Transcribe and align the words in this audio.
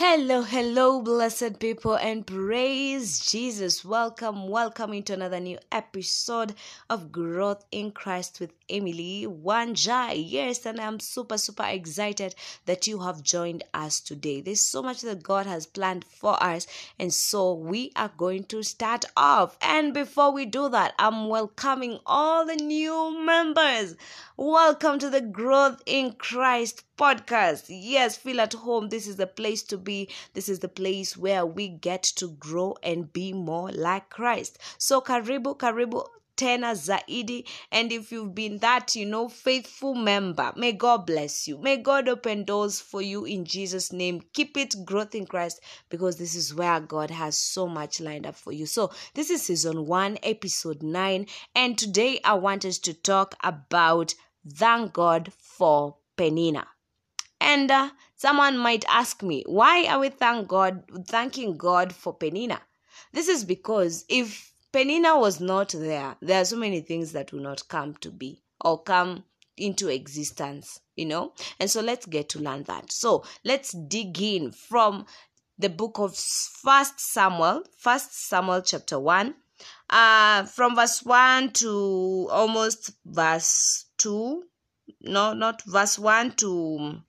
Hello, 0.00 0.42
hello, 0.42 1.02
blessed 1.02 1.58
people, 1.58 1.96
and 1.96 2.24
praise 2.24 3.18
Jesus. 3.18 3.84
Welcome, 3.84 4.46
welcome 4.46 4.92
into 4.92 5.12
another 5.12 5.40
new 5.40 5.58
episode 5.72 6.54
of 6.88 7.10
Growth 7.10 7.64
in 7.72 7.90
Christ 7.90 8.38
with 8.38 8.52
Emily 8.70 9.26
Wanjai. 9.28 10.24
Yes, 10.24 10.64
and 10.66 10.80
I'm 10.80 11.00
super, 11.00 11.36
super 11.36 11.64
excited 11.64 12.36
that 12.66 12.86
you 12.86 13.00
have 13.00 13.24
joined 13.24 13.64
us 13.74 13.98
today. 13.98 14.40
There's 14.40 14.62
so 14.62 14.84
much 14.84 15.00
that 15.00 15.24
God 15.24 15.46
has 15.46 15.66
planned 15.66 16.04
for 16.04 16.40
us, 16.40 16.68
and 17.00 17.12
so 17.12 17.54
we 17.54 17.90
are 17.96 18.12
going 18.16 18.44
to 18.44 18.62
start 18.62 19.04
off. 19.16 19.58
And 19.60 19.92
before 19.92 20.32
we 20.32 20.46
do 20.46 20.68
that, 20.68 20.94
I'm 21.00 21.26
welcoming 21.26 21.98
all 22.06 22.46
the 22.46 22.54
new 22.54 23.18
members. 23.26 23.96
Welcome 24.40 25.00
to 25.00 25.10
the 25.10 25.20
Growth 25.20 25.82
in 25.84 26.12
Christ 26.12 26.84
podcast. 26.96 27.64
Yes, 27.68 28.16
feel 28.16 28.40
at 28.40 28.52
home. 28.52 28.88
This 28.88 29.08
is 29.08 29.16
the 29.16 29.26
place 29.26 29.64
to 29.64 29.76
be. 29.76 30.08
This 30.32 30.48
is 30.48 30.60
the 30.60 30.68
place 30.68 31.16
where 31.16 31.44
we 31.44 31.66
get 31.66 32.04
to 32.18 32.28
grow 32.28 32.76
and 32.80 33.12
be 33.12 33.32
more 33.32 33.72
like 33.72 34.10
Christ. 34.10 34.60
So, 34.78 35.00
karibu, 35.00 35.58
karibu 35.58 36.06
tena 36.36 36.72
zaidi 36.76 37.44
and 37.72 37.90
if 37.90 38.12
you've 38.12 38.32
been 38.32 38.58
that 38.58 38.94
you 38.94 39.04
know 39.04 39.28
faithful 39.28 39.96
member 39.96 40.52
may 40.54 40.70
god 40.70 41.04
bless 41.04 41.48
you 41.48 41.58
may 41.58 41.76
god 41.76 42.08
open 42.08 42.44
doors 42.44 42.78
for 42.78 43.02
you 43.02 43.24
in 43.24 43.44
jesus 43.44 43.92
name 43.92 44.22
keep 44.32 44.56
it 44.56 44.72
growth 44.84 45.16
in 45.16 45.26
christ 45.26 45.60
because 45.88 46.16
this 46.16 46.36
is 46.36 46.54
where 46.54 46.78
god 46.78 47.10
has 47.10 47.36
so 47.36 47.66
much 47.66 47.98
lined 47.98 48.24
up 48.24 48.36
for 48.36 48.52
you 48.52 48.66
so 48.66 48.88
this 49.14 49.30
is 49.30 49.42
season 49.42 49.84
1 49.84 50.18
episode 50.22 50.80
9 50.80 51.26
and 51.56 51.76
today 51.76 52.20
i 52.22 52.34
want 52.34 52.64
us 52.64 52.78
to 52.78 52.94
talk 52.94 53.34
about 53.42 54.14
thank 54.46 54.92
god 54.92 55.32
for 55.32 55.96
penina 56.16 56.64
and 57.40 57.70
uh, 57.70 57.90
someone 58.16 58.58
might 58.58 58.84
ask 58.88 59.22
me, 59.22 59.44
why 59.46 59.86
are 59.86 60.00
we 60.00 60.08
thank 60.08 60.48
God, 60.48 60.82
thanking 61.06 61.56
God 61.56 61.94
for 61.94 62.14
Penina? 62.14 62.60
This 63.12 63.28
is 63.28 63.44
because 63.44 64.04
if 64.08 64.52
Penina 64.72 65.18
was 65.18 65.40
not 65.40 65.70
there, 65.70 66.16
there 66.20 66.42
are 66.42 66.44
so 66.44 66.56
many 66.56 66.80
things 66.80 67.12
that 67.12 67.32
will 67.32 67.40
not 67.40 67.68
come 67.68 67.94
to 67.96 68.10
be 68.10 68.42
or 68.60 68.82
come 68.82 69.24
into 69.56 69.88
existence, 69.88 70.80
you 70.96 71.06
know? 71.06 71.32
And 71.60 71.70
so 71.70 71.80
let's 71.80 72.06
get 72.06 72.28
to 72.30 72.40
learn 72.40 72.64
that. 72.64 72.92
So 72.92 73.24
let's 73.44 73.72
dig 73.72 74.20
in 74.20 74.52
from 74.52 75.06
the 75.58 75.68
book 75.68 75.98
of 75.98 76.16
First 76.16 77.00
Samuel, 77.00 77.64
First 77.76 78.28
Samuel 78.28 78.62
chapter 78.62 78.98
1, 78.98 79.34
uh, 79.90 80.44
from 80.44 80.76
verse 80.76 81.02
1 81.02 81.52
to 81.52 82.28
almost 82.30 82.92
verse 83.04 83.86
2. 83.98 84.44
No, 85.02 85.34
not 85.34 85.62
verse 85.62 85.98
1 85.98 86.32
to 86.36 87.02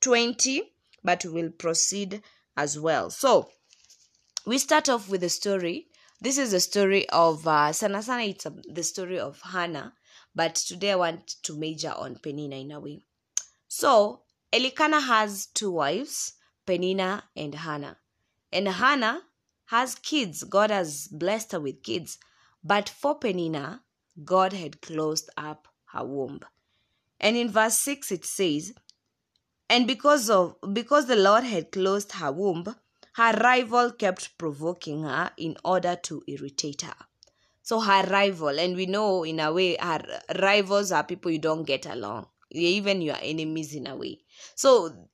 20, 0.00 0.62
but 1.02 1.24
we 1.24 1.30
will 1.42 1.50
proceed 1.50 2.22
as 2.56 2.78
well. 2.78 3.10
So, 3.10 3.50
we 4.44 4.58
start 4.58 4.88
off 4.88 5.08
with 5.08 5.22
a 5.22 5.28
story. 5.28 5.88
This 6.20 6.38
is 6.38 6.52
a 6.52 6.60
story 6.60 7.08
of 7.08 7.46
uh, 7.48 7.72
Sana 7.72 8.02
Sana, 8.02 8.22
it's 8.24 8.46
a, 8.46 8.54
the 8.68 8.82
story 8.82 9.18
of 9.18 9.40
Hannah, 9.42 9.94
but 10.34 10.54
today 10.54 10.92
I 10.92 10.96
want 10.96 11.26
to 11.44 11.56
major 11.56 11.92
on 11.92 12.16
Penina 12.16 12.60
in 12.60 12.72
a 12.72 12.80
way. 12.80 13.04
So, 13.68 14.22
Elikana 14.52 15.02
has 15.02 15.46
two 15.46 15.70
wives, 15.70 16.34
Penina 16.66 17.22
and 17.34 17.54
Hannah. 17.54 17.96
And 18.52 18.68
Hannah 18.68 19.22
has 19.66 19.94
kids. 19.94 20.44
God 20.44 20.70
has 20.70 21.08
blessed 21.08 21.52
her 21.52 21.60
with 21.60 21.82
kids. 21.82 22.18
But 22.62 22.88
for 22.88 23.18
Penina, 23.18 23.80
God 24.22 24.52
had 24.52 24.82
closed 24.82 25.30
up 25.36 25.68
her 25.92 26.04
womb. 26.04 26.40
And 27.20 27.36
in 27.36 27.50
verse 27.50 27.78
6 27.78 28.12
it 28.12 28.24
says, 28.24 28.72
and 29.70 29.86
because 29.86 30.28
of 30.28 30.56
because 30.72 31.06
the 31.06 31.16
Lord 31.16 31.44
had 31.44 31.72
closed 31.72 32.12
her 32.12 32.30
womb, 32.30 32.74
her 33.14 33.32
rival 33.32 33.92
kept 33.92 34.36
provoking 34.36 35.04
her 35.04 35.30
in 35.36 35.56
order 35.64 35.96
to 36.02 36.22
irritate 36.26 36.82
her. 36.82 36.96
So 37.62 37.80
her 37.80 38.02
rival, 38.04 38.58
and 38.58 38.76
we 38.76 38.86
know 38.86 39.24
in 39.24 39.38
a 39.40 39.52
way 39.52 39.76
her 39.80 40.02
rivals 40.40 40.92
are 40.92 41.04
people 41.04 41.30
you 41.30 41.38
don't 41.38 41.64
get 41.66 41.86
along. 41.86 42.26
Even 42.50 43.00
your 43.00 43.16
enemies 43.22 43.74
in 43.74 43.86
a 43.86 43.96
way. 43.96 44.18
So 44.54 45.08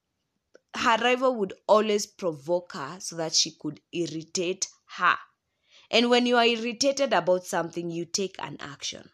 her 0.74 0.96
rival 0.96 1.36
would 1.36 1.52
always 1.66 2.06
provoke 2.06 2.72
her 2.72 2.96
so 3.00 3.16
that 3.16 3.34
she 3.34 3.52
could 3.52 3.80
irritate 3.92 4.66
her. 4.96 5.16
And 5.90 6.10
when 6.10 6.26
you 6.26 6.36
are 6.36 6.44
irritated 6.44 7.12
about 7.12 7.44
something, 7.44 7.90
you 7.90 8.06
take 8.06 8.36
an 8.38 8.56
action. 8.60 9.08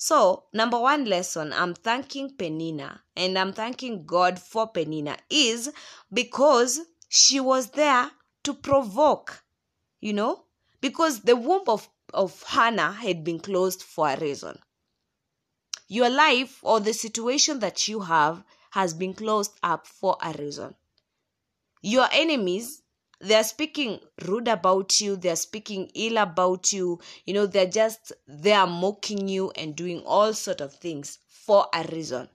So, 0.00 0.44
number 0.52 0.78
one 0.78 1.06
lesson 1.06 1.52
I'm 1.52 1.74
thanking 1.74 2.30
Penina 2.30 3.00
and 3.16 3.36
I'm 3.36 3.52
thanking 3.52 4.06
God 4.06 4.38
for 4.38 4.72
Penina 4.72 5.18
is 5.28 5.72
because 6.12 6.80
she 7.08 7.40
was 7.40 7.70
there 7.70 8.12
to 8.44 8.54
provoke, 8.54 9.42
you 10.00 10.12
know, 10.12 10.44
because 10.80 11.22
the 11.22 11.34
womb 11.34 11.64
of, 11.66 11.88
of 12.14 12.40
Hannah 12.44 12.92
had 12.92 13.24
been 13.24 13.40
closed 13.40 13.82
for 13.82 14.08
a 14.08 14.20
reason. 14.20 14.60
Your 15.88 16.10
life 16.10 16.60
or 16.62 16.78
the 16.78 16.92
situation 16.94 17.58
that 17.58 17.88
you 17.88 17.98
have 17.98 18.44
has 18.70 18.94
been 18.94 19.14
closed 19.14 19.58
up 19.64 19.88
for 19.88 20.16
a 20.22 20.32
reason. 20.34 20.76
Your 21.82 22.06
enemies 22.12 22.82
they're 23.20 23.44
speaking 23.44 23.98
rude 24.26 24.48
about 24.48 25.00
you 25.00 25.16
they're 25.16 25.36
speaking 25.36 25.90
ill 25.94 26.18
about 26.18 26.72
you 26.72 26.98
you 27.26 27.34
know 27.34 27.46
they're 27.46 27.66
just 27.66 28.12
they're 28.26 28.66
mocking 28.66 29.28
you 29.28 29.50
and 29.56 29.74
doing 29.74 30.00
all 30.06 30.32
sort 30.32 30.60
of 30.60 30.72
things 30.74 31.18
for 31.48 31.66
a 31.72 31.82
reason. 31.84 32.28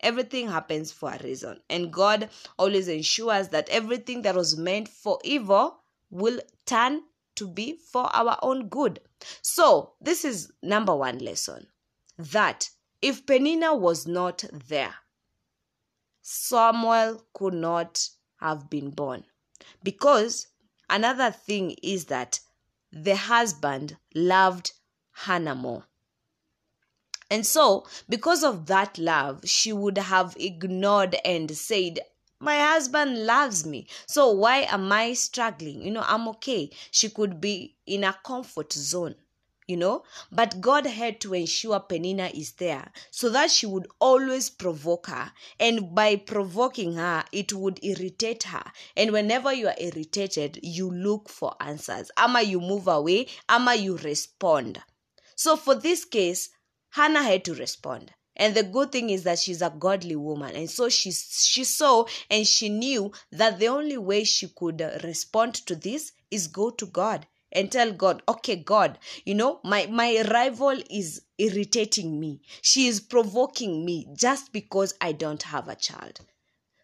Everything 0.00 0.48
happens 0.48 0.90
for 0.90 1.12
a 1.12 1.22
reason. 1.22 1.60
And 1.70 1.92
god 1.92 2.28
always 2.58 2.88
ensures 2.88 3.48
that 3.48 3.68
everything 3.68 4.22
that 4.22 4.34
was 4.34 4.56
meant 4.56 4.88
for 4.88 5.18
evil 5.22 5.78
will 6.10 6.40
turn 6.66 7.02
to 7.36 7.46
be 7.46 7.78
for 7.92 8.04
our 8.14 8.38
own 8.42 8.68
good. 8.68 9.00
So 9.40 9.92
this 10.00 10.24
is 10.24 10.50
number 10.62 10.96
one 10.96 11.18
lesson 11.18 11.68
that 12.18 12.70
if 13.00 13.24
penina 13.24 13.78
was 13.78 14.06
not 14.06 14.44
there 14.68 14.94
samuel 16.22 17.22
could 17.34 17.54
not 17.54 18.08
have 18.40 18.68
been 18.68 18.90
born 18.90 19.22
because 19.82 20.48
another 20.88 21.30
thing 21.30 21.76
is 21.82 22.06
that 22.06 22.40
the 22.92 23.16
husband 23.16 23.96
loved 24.14 24.72
Hannah 25.12 25.54
more. 25.54 25.84
And 27.30 27.44
so, 27.44 27.86
because 28.08 28.44
of 28.44 28.66
that 28.66 28.98
love, 28.98 29.40
she 29.48 29.72
would 29.72 29.98
have 29.98 30.36
ignored 30.38 31.16
and 31.24 31.50
said, 31.56 31.98
My 32.38 32.58
husband 32.58 33.26
loves 33.26 33.66
me. 33.66 33.88
So, 34.06 34.30
why 34.30 34.58
am 34.58 34.92
I 34.92 35.14
struggling? 35.14 35.82
You 35.82 35.90
know, 35.90 36.04
I'm 36.06 36.28
okay. 36.28 36.70
She 36.92 37.08
could 37.10 37.40
be 37.40 37.76
in 37.84 38.04
a 38.04 38.16
comfort 38.24 38.72
zone 38.72 39.16
you 39.66 39.76
know? 39.76 40.04
But 40.30 40.60
god 40.60 40.86
had 40.86 41.20
to 41.22 41.34
ensure 41.34 41.80
penina 41.80 42.32
is 42.32 42.52
there 42.52 42.90
so 43.10 43.28
that 43.30 43.50
she 43.50 43.66
would 43.66 43.88
always 44.00 44.48
provoke 44.50 45.08
her. 45.08 45.32
And 45.58 45.94
by 45.94 46.16
provoking 46.16 46.94
her 46.94 47.24
it 47.32 47.52
would 47.52 47.80
irritate 47.82 48.44
her. 48.44 48.64
And 48.96 49.12
whenever 49.12 49.52
you 49.52 49.68
are 49.68 49.74
irritated 49.78 50.60
you 50.62 50.90
look 50.90 51.28
for 51.28 51.54
answers. 51.60 52.10
Ama 52.16 52.42
you 52.42 52.60
move 52.60 52.86
away 52.86 53.26
ama 53.48 53.74
you 53.74 53.96
respond. 53.98 54.82
So 55.34 55.56
for 55.56 55.74
this 55.74 56.04
case 56.04 56.50
hannah 56.90 57.22
had 57.22 57.44
to 57.46 57.54
respond. 57.54 58.12
And 58.36 58.54
the 58.54 58.62
good 58.62 58.92
thing 58.92 59.10
is 59.10 59.22
that 59.22 59.38
she's 59.38 59.62
a 59.62 59.74
godly 59.76 60.14
woman. 60.14 60.54
And 60.54 60.70
so 60.70 60.88
she 60.88 61.10
she 61.10 61.64
saw 61.64 62.04
and 62.30 62.46
she 62.46 62.68
knew 62.68 63.12
that 63.32 63.58
the 63.58 63.68
only 63.68 63.98
way 63.98 64.24
she 64.24 64.48
could 64.48 64.80
respond 65.02 65.54
to 65.66 65.74
this 65.74 66.12
is 66.30 66.46
go 66.48 66.70
to 66.70 66.86
god 66.86 67.26
and 67.56 67.72
tell 67.72 67.90
God, 67.90 68.22
okay, 68.28 68.56
God, 68.56 68.98
you 69.24 69.34
know, 69.34 69.60
my, 69.64 69.86
my 69.86 70.22
rival 70.30 70.78
is 70.90 71.22
irritating 71.38 72.20
me. 72.20 72.42
She 72.60 72.86
is 72.86 73.00
provoking 73.00 73.84
me 73.84 74.06
just 74.14 74.52
because 74.52 74.94
I 75.00 75.12
don't 75.12 75.42
have 75.42 75.66
a 75.66 75.74
child. 75.74 76.20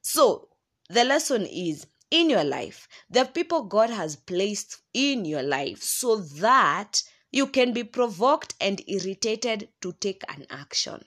So 0.00 0.48
the 0.88 1.04
lesson 1.04 1.46
is 1.46 1.86
in 2.10 2.30
your 2.30 2.44
life, 2.44 2.88
the 3.10 3.24
people 3.26 3.64
God 3.64 3.90
has 3.90 4.16
placed 4.16 4.78
in 4.94 5.24
your 5.26 5.42
life 5.42 5.82
so 5.82 6.16
that 6.16 7.02
you 7.30 7.46
can 7.46 7.72
be 7.72 7.84
provoked 7.84 8.54
and 8.60 8.82
irritated 8.86 9.68
to 9.82 9.92
take 9.92 10.22
an 10.28 10.46
action. 10.50 11.04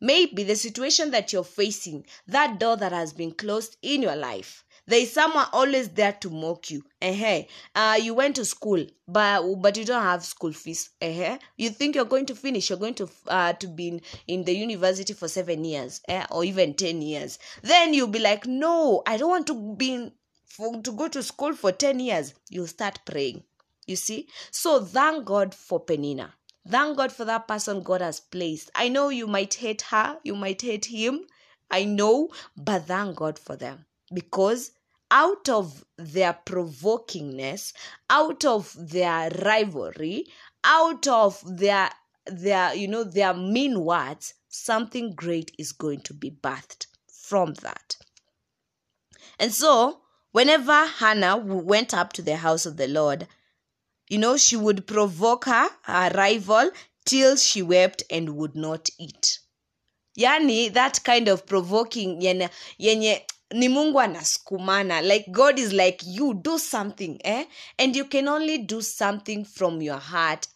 Maybe 0.00 0.42
the 0.42 0.56
situation 0.56 1.10
that 1.12 1.32
you're 1.32 1.44
facing, 1.44 2.06
that 2.26 2.58
door 2.58 2.76
that 2.76 2.92
has 2.92 3.12
been 3.12 3.32
closed 3.32 3.76
in 3.82 4.02
your 4.02 4.16
life, 4.16 4.64
there 4.86 5.00
is 5.00 5.12
someone 5.12 5.46
always 5.52 5.88
there 5.90 6.12
to 6.12 6.28
mock 6.28 6.70
you. 6.70 6.82
Uh-huh. 7.00 7.42
uh 7.74 7.98
you 8.00 8.14
went 8.14 8.36
to 8.36 8.44
school 8.44 8.84
but 9.06 9.54
but 9.60 9.76
you 9.76 9.84
don't 9.84 10.02
have 10.02 10.24
school 10.24 10.52
fees. 10.52 10.90
Uh-huh. 11.00 11.38
you 11.56 11.70
think 11.70 11.94
you're 11.94 12.04
going 12.04 12.26
to 12.26 12.34
finish. 12.34 12.68
You're 12.68 12.78
going 12.78 12.94
to 12.94 13.08
uh 13.28 13.52
to 13.54 13.68
be 13.68 13.88
in, 13.88 14.00
in 14.26 14.44
the 14.44 14.52
university 14.52 15.12
for 15.12 15.28
seven 15.28 15.64
years 15.64 16.00
eh? 16.08 16.26
or 16.30 16.44
even 16.44 16.74
ten 16.74 17.00
years. 17.00 17.38
Then 17.62 17.94
you'll 17.94 18.08
be 18.08 18.18
like 18.18 18.46
no 18.46 19.02
i 19.06 19.16
don't 19.16 19.30
want 19.30 19.46
to 19.46 19.74
be 19.76 19.94
in, 19.94 20.12
for, 20.46 20.82
to 20.82 20.92
go 20.92 21.08
to 21.08 21.22
school 21.22 21.54
for 21.54 21.72
10 21.72 21.98
years. 22.00 22.34
You 22.50 22.66
start 22.66 23.00
praying. 23.06 23.42
You 23.86 23.96
see? 23.96 24.28
So 24.50 24.84
thank 24.84 25.24
god 25.24 25.54
for 25.54 25.80
penina. 25.84 26.32
Thank 26.68 26.96
god 26.96 27.10
for 27.12 27.24
that 27.24 27.48
person 27.48 27.82
god 27.82 28.00
has 28.00 28.20
placed. 28.20 28.70
I 28.74 28.88
know 28.88 29.08
you 29.08 29.26
might 29.26 29.54
hate 29.54 29.82
her. 29.82 30.18
You 30.24 30.34
might 30.34 30.60
hate 30.60 30.86
him. 30.86 31.26
I 31.70 31.84
know. 31.84 32.28
But 32.56 32.86
thank 32.86 33.16
god 33.16 33.38
for 33.38 33.56
them 33.56 33.86
because 34.12 34.72
out 35.10 35.48
of 35.48 35.84
their 35.98 36.38
provokingness, 36.46 37.72
out 38.08 38.44
of 38.44 38.74
their 38.78 39.30
rivalry, 39.44 40.26
out 40.64 41.06
of 41.06 41.42
their 41.44 41.90
their 42.26 42.74
you 42.74 42.88
know 42.88 43.04
their 43.04 43.34
mean 43.34 43.80
words, 43.84 44.34
something 44.48 45.14
great 45.14 45.50
is 45.58 45.72
going 45.72 46.00
to 46.00 46.14
be 46.14 46.30
birthed 46.30 46.86
from 47.06 47.54
that. 47.54 47.96
And 49.38 49.52
so, 49.52 50.00
whenever 50.30 50.86
Hannah 50.86 51.36
went 51.36 51.92
up 51.94 52.12
to 52.14 52.22
the 52.22 52.36
house 52.36 52.64
of 52.64 52.76
the 52.76 52.88
Lord, 52.88 53.26
you 54.08 54.18
know, 54.18 54.36
she 54.36 54.56
would 54.56 54.86
provoke 54.86 55.46
her, 55.46 55.68
her 55.82 56.10
rival, 56.14 56.70
till 57.04 57.36
she 57.36 57.62
wept 57.62 58.02
and 58.10 58.36
would 58.36 58.54
not 58.54 58.88
eat. 58.98 59.38
Yani, 60.18 60.72
that 60.72 61.02
kind 61.04 61.28
of 61.28 61.46
provoking 61.46 62.20
yenye, 62.20 62.50
yenye 62.78 63.22
ni 63.52 63.68
mungu 63.68 64.00
like 65.02 65.30
god 65.30 65.58
is 65.58 65.72
like 65.72 66.02
you 66.06 66.34
do 66.34 66.58
something 66.58 67.20
eh? 67.24 67.44
And 67.78 67.94
you 67.94 68.06
can 68.06 68.28
only 68.28 68.58
do 68.58 68.80
something 68.80 69.44
from 69.44 69.82
your 69.82 69.98
heart. 69.98 70.48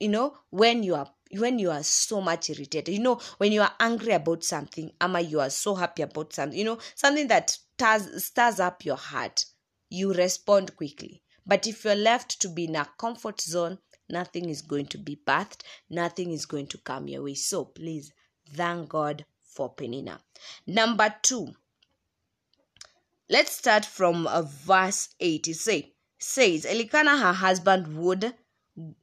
You 0.00 0.08
know 0.08 0.36
when 0.50 0.82
you 0.82 0.96
are 0.96 1.08
when 1.38 1.58
you 1.58 1.70
are 1.70 1.82
so 1.82 2.20
much 2.20 2.50
irritated. 2.50 2.94
You 2.94 3.00
know 3.00 3.20
when 3.38 3.52
you 3.52 3.62
are 3.62 3.72
angry 3.78 4.12
about 4.12 4.42
something 4.44 4.92
ama 5.00 5.20
you 5.20 5.40
are 5.40 5.50
so 5.50 5.74
happy 5.74 6.02
about 6.02 6.32
something 6.32 6.58
you 6.58 6.64
know 6.64 6.78
something 6.94 7.28
that 7.28 7.50
stirs, 7.50 8.24
stirs 8.24 8.58
up 8.60 8.84
your 8.84 8.96
heart 8.96 9.44
you 9.88 10.12
respond 10.12 10.76
quickly. 10.76 11.22
But 11.46 11.66
if 11.66 11.84
you're 11.84 11.94
left 11.94 12.40
to 12.40 12.48
be 12.48 12.64
in 12.64 12.76
a 12.76 12.88
comfort 12.98 13.40
zone 13.40 13.78
nothing 14.08 14.48
is 14.48 14.62
going 14.62 14.86
to 14.86 14.98
be 14.98 15.20
bathed 15.24 15.62
nothing 15.88 16.32
is 16.32 16.46
going 16.46 16.66
to 16.68 16.78
come 16.78 17.06
your 17.08 17.22
way. 17.22 17.34
So 17.34 17.64
please 17.64 18.12
thank 18.54 18.88
god 18.88 19.24
for 19.42 19.72
penina. 19.74 20.18
Number 20.66 21.14
two 21.22 21.54
let's 23.32 23.56
start 23.56 23.82
from 23.86 24.26
uh, 24.26 24.42
verse 24.42 25.08
8 25.18 25.48
it 25.48 25.54
say, 25.54 25.94
says 26.18 26.66
elikana 26.66 27.18
her 27.18 27.32
husband 27.32 27.96
would 27.96 28.34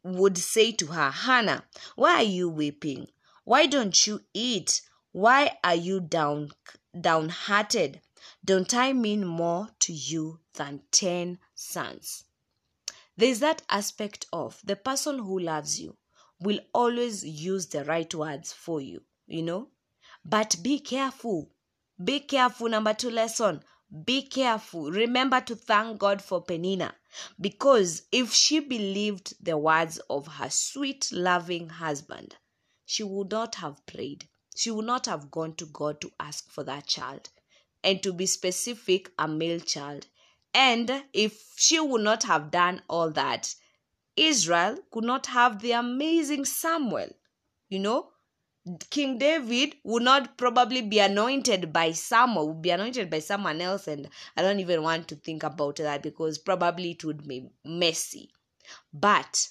would 0.04 0.38
say 0.38 0.72
to 0.72 0.86
her, 0.86 1.10
Hannah, 1.10 1.64
why 1.96 2.16
are 2.18 2.24
you 2.24 2.48
weeping? 2.48 3.08
Why 3.44 3.66
don't 3.66 4.06
you 4.06 4.22
eat? 4.34 4.82
Why 5.12 5.58
are 5.64 5.74
you 5.74 6.00
down 6.00 6.52
downhearted? 7.00 8.02
Don't 8.46 8.72
I 8.76 8.94
mean 8.94 9.26
more 9.26 9.70
to 9.80 9.94
you 9.94 10.40
than 10.54 10.82
ten 10.92 11.40
sons? 11.56 12.26
There's 13.18 13.40
that 13.40 13.64
aspect 13.68 14.28
of 14.32 14.62
the 14.64 14.76
person 14.76 15.18
who 15.18 15.40
loves 15.40 15.80
you 15.80 15.98
will 16.40 16.60
always 16.74 17.26
use 17.26 17.66
the 17.66 17.84
right 17.84 18.14
words 18.14 18.54
for 18.54 18.80
you, 18.80 19.02
you 19.26 19.42
know? 19.42 19.70
But 20.24 20.58
be 20.62 20.80
careful. 20.80 21.50
Be 22.04 22.20
careful. 22.20 22.70
Number 22.70 22.94
two 22.94 23.10
lesson 23.10 23.62
be 24.06 24.22
careful. 24.22 24.92
Remember 24.92 25.42
to 25.42 25.56
thank 25.56 25.98
God 25.98 26.22
for 26.22 26.44
Penina 26.44 26.94
because 27.42 28.04
if 28.12 28.34
she 28.34 28.60
believed 28.60 29.34
the 29.44 29.58
words 29.58 30.00
of 30.10 30.28
her 30.28 30.50
sweet, 30.50 31.10
loving 31.12 31.70
husband, 31.70 32.36
she 32.86 33.04
would 33.04 33.32
not 33.32 33.56
have 33.56 33.86
prayed. 33.86 34.28
She 34.56 34.72
would 34.72 34.86
not 34.86 35.06
have 35.06 35.32
gone 35.32 35.56
to 35.56 35.66
God 35.66 36.02
to 36.02 36.12
ask 36.20 36.52
for 36.52 36.64
that 36.66 36.86
child. 36.86 37.30
And 37.84 38.04
to 38.04 38.12
be 38.12 38.26
specific, 38.26 39.12
a 39.18 39.28
male 39.28 39.62
child. 39.62 40.08
And 40.54 41.06
if 41.14 41.54
she 41.56 41.80
would 41.80 42.02
not 42.02 42.24
have 42.24 42.52
done 42.52 42.82
all 42.90 43.10
that, 43.12 43.56
Israel 44.16 44.78
could 44.92 45.06
not 45.06 45.28
have 45.28 45.62
the 45.62 45.72
amazing 45.72 46.46
Samuel. 46.46 47.10
You 47.70 47.80
know, 47.80 48.10
King 48.90 49.18
David 49.18 49.78
would 49.84 50.04
not 50.04 50.38
probably 50.38 50.82
be 50.82 51.00
anointed 51.00 51.72
by 51.74 51.92
someone, 51.92 52.48
would 52.48 52.62
be 52.62 52.70
anointed 52.72 53.10
by 53.10 53.20
someone 53.20 53.62
else, 53.62 53.88
and 53.88 54.10
I 54.36 54.42
don't 54.42 54.60
even 54.60 54.84
want 54.84 55.08
to 55.10 55.16
think 55.16 55.44
about 55.44 55.78
that 55.78 56.04
because 56.04 56.38
probably 56.38 56.92
it 56.92 57.04
would 57.04 57.28
be 57.28 57.50
messy. 57.64 58.32
But 58.94 59.48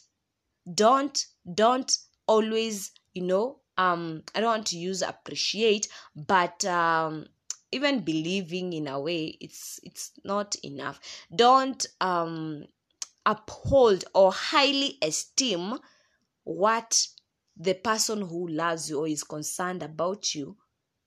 don't 0.74 1.26
don't 1.54 1.96
always, 2.26 2.92
you 3.14 3.22
know, 3.22 3.60
um, 3.76 4.22
I 4.34 4.40
don't 4.40 4.50
want 4.50 4.66
to 4.68 4.78
use 4.78 5.02
appreciate, 5.02 5.88
but 6.14 6.64
um 6.64 7.26
even 7.72 8.00
believing 8.00 8.72
in 8.72 8.88
a 8.88 9.00
way 9.00 9.36
it's 9.40 9.80
it's 9.82 10.12
not 10.24 10.54
enough. 10.62 11.00
Don't 11.34 11.84
um 12.00 12.66
uphold 13.26 14.04
or 14.14 14.32
highly 14.32 14.98
esteem 15.02 15.78
what 16.44 17.08
the 17.58 17.74
person 17.74 18.22
who 18.22 18.46
loves 18.46 18.88
you 18.88 19.00
or 19.00 19.08
is 19.08 19.24
concerned 19.24 19.82
about 19.82 20.34
you 20.34 20.56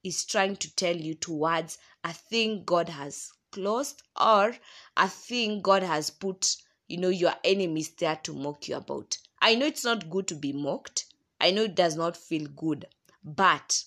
is 0.03 0.25
trying 0.25 0.55
to 0.57 0.75
tell 0.75 0.95
you 0.95 1.13
towards 1.13 1.77
a 2.03 2.11
thing 2.11 2.63
God 2.65 2.89
has 2.89 3.31
closed 3.51 4.01
or 4.19 4.55
a 4.97 5.07
thing 5.07 5.61
God 5.61 5.83
has 5.83 6.09
put, 6.09 6.57
you 6.87 6.97
know, 6.97 7.09
your 7.09 7.33
enemies 7.43 7.91
there 7.91 8.17
to 8.23 8.33
mock 8.33 8.67
you 8.67 8.75
about. 8.75 9.17
I 9.41 9.55
know 9.55 9.65
it's 9.65 9.85
not 9.85 10.09
good 10.09 10.27
to 10.27 10.35
be 10.35 10.51
mocked. 10.51 11.05
I 11.39 11.51
know 11.51 11.63
it 11.63 11.75
does 11.75 11.95
not 11.95 12.17
feel 12.17 12.47
good. 12.47 12.85
But 13.23 13.83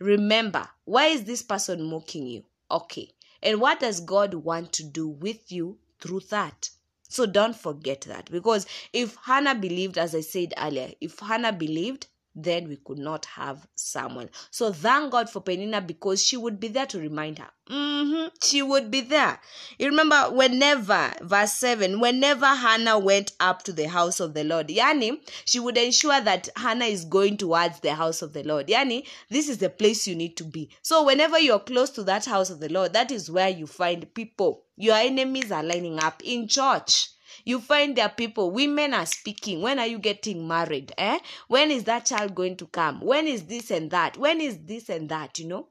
remember, 0.00 0.68
why 0.84 1.06
is 1.06 1.24
this 1.24 1.42
person 1.42 1.82
mocking 1.82 2.26
you? 2.26 2.44
Okay. 2.70 3.10
And 3.42 3.60
what 3.60 3.80
does 3.80 4.00
God 4.00 4.34
want 4.34 4.72
to 4.74 4.84
do 4.84 5.06
with 5.06 5.52
you 5.52 5.78
through 6.00 6.20
that? 6.30 6.70
So 7.14 7.26
don't 7.26 7.54
forget 7.54 8.00
that 8.08 8.28
because 8.28 8.66
if 8.92 9.16
Hannah 9.24 9.54
believed, 9.54 9.98
as 9.98 10.16
I 10.16 10.20
said 10.20 10.52
earlier, 10.58 10.90
if 11.00 11.20
Hannah 11.20 11.52
believed, 11.52 12.08
then 12.34 12.66
we 12.66 12.74
could 12.74 12.98
not 12.98 13.24
have 13.26 13.68
Samuel. 13.76 14.28
So 14.50 14.72
thank 14.72 15.12
God 15.12 15.30
for 15.30 15.40
Penina 15.40 15.86
because 15.86 16.26
she 16.26 16.36
would 16.36 16.58
be 16.58 16.66
there 16.66 16.86
to 16.86 16.98
remind 16.98 17.38
her. 17.38 17.50
Mm-hmm, 17.70 18.30
she 18.42 18.62
would 18.62 18.90
be 18.90 19.00
there. 19.02 19.38
You 19.78 19.90
remember, 19.90 20.22
whenever, 20.32 21.12
verse 21.22 21.52
7, 21.52 22.00
whenever 22.00 22.46
Hannah 22.46 22.98
went 22.98 23.30
up 23.38 23.62
to 23.62 23.72
the 23.72 23.88
house 23.88 24.18
of 24.18 24.34
the 24.34 24.42
Lord, 24.42 24.66
Yani, 24.66 25.20
she 25.44 25.60
would 25.60 25.78
ensure 25.78 26.20
that 26.20 26.48
Hannah 26.56 26.86
is 26.86 27.04
going 27.04 27.36
towards 27.36 27.78
the 27.78 27.94
house 27.94 28.22
of 28.22 28.32
the 28.32 28.42
Lord. 28.42 28.66
Yani, 28.66 29.06
this 29.30 29.48
is 29.48 29.58
the 29.58 29.70
place 29.70 30.08
you 30.08 30.16
need 30.16 30.36
to 30.38 30.44
be. 30.44 30.68
So 30.82 31.04
whenever 31.04 31.38
you're 31.38 31.60
close 31.60 31.90
to 31.90 32.02
that 32.02 32.24
house 32.24 32.50
of 32.50 32.58
the 32.58 32.72
Lord, 32.72 32.92
that 32.94 33.12
is 33.12 33.30
where 33.30 33.50
you 33.50 33.68
find 33.68 34.12
people. 34.14 34.63
Your 34.76 34.96
enemies 34.96 35.52
are 35.52 35.62
lining 35.62 35.98
up. 35.98 36.22
In 36.24 36.48
church 36.48 37.08
you 37.44 37.60
find 37.60 37.94
there 37.94 38.06
are 38.06 38.14
people 38.14 38.50
women 38.50 38.94
are 38.94 39.06
speaking. 39.06 39.60
When 39.60 39.78
are 39.78 39.86
you 39.86 39.98
getting 39.98 40.48
married 40.48 40.92
eh? 40.96 41.18
When 41.48 41.70
is 41.70 41.84
that 41.84 42.06
child 42.06 42.34
going 42.34 42.56
to 42.56 42.66
come? 42.66 43.00
When 43.00 43.26
is 43.26 43.44
this 43.44 43.70
and 43.70 43.90
that? 43.90 44.16
When 44.16 44.40
is 44.40 44.58
this 44.64 44.88
and 44.88 45.08
that 45.10 45.38
you 45.38 45.48
know? 45.48 45.68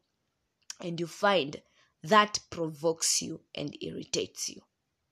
And 0.80 1.00
you 1.00 1.08
find 1.08 1.62
that 2.04 2.40
provokes 2.50 3.22
you 3.22 3.42
and 3.56 3.76
irritates 3.82 4.50
you. 4.50 4.62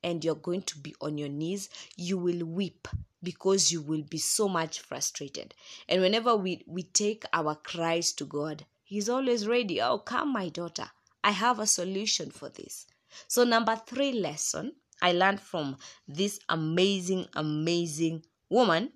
And 0.03 0.23
you're 0.23 0.35
going 0.35 0.63
to 0.63 0.77
be 0.77 0.93
on 1.01 1.17
your 1.17 1.29
knees. 1.29 1.69
You 1.95 2.17
will 2.17 2.45
weep 2.45 2.87
because 3.23 3.71
you 3.71 3.81
will 3.81 4.03
be 4.03 4.17
so 4.17 4.47
much 4.47 4.81
frustrated. 4.81 5.55
And 5.87 6.01
whenever 6.01 6.35
we 6.35 6.63
we 6.67 6.83
take 6.83 7.23
our 7.33 7.55
cries 7.55 8.11
to 8.13 8.25
god 8.25 8.65
he's 8.83 9.09
always 9.09 9.47
ready. 9.47 9.81
Oh 9.81 9.99
come 9.99 10.33
my 10.33 10.49
daughter. 10.49 10.91
I 11.23 11.31
have 11.31 11.59
a 11.59 11.67
solution 11.67 12.29
for 12.29 12.49
this 12.49 12.87
so 13.27 13.43
number 13.43 13.75
3 13.75 14.13
lesson 14.13 14.73
I 15.01 15.13
learned 15.13 15.41
from 15.41 15.77
this 16.07 16.39
amazing, 16.47 17.27
amazing 17.33 18.23
woman, 18.49 18.93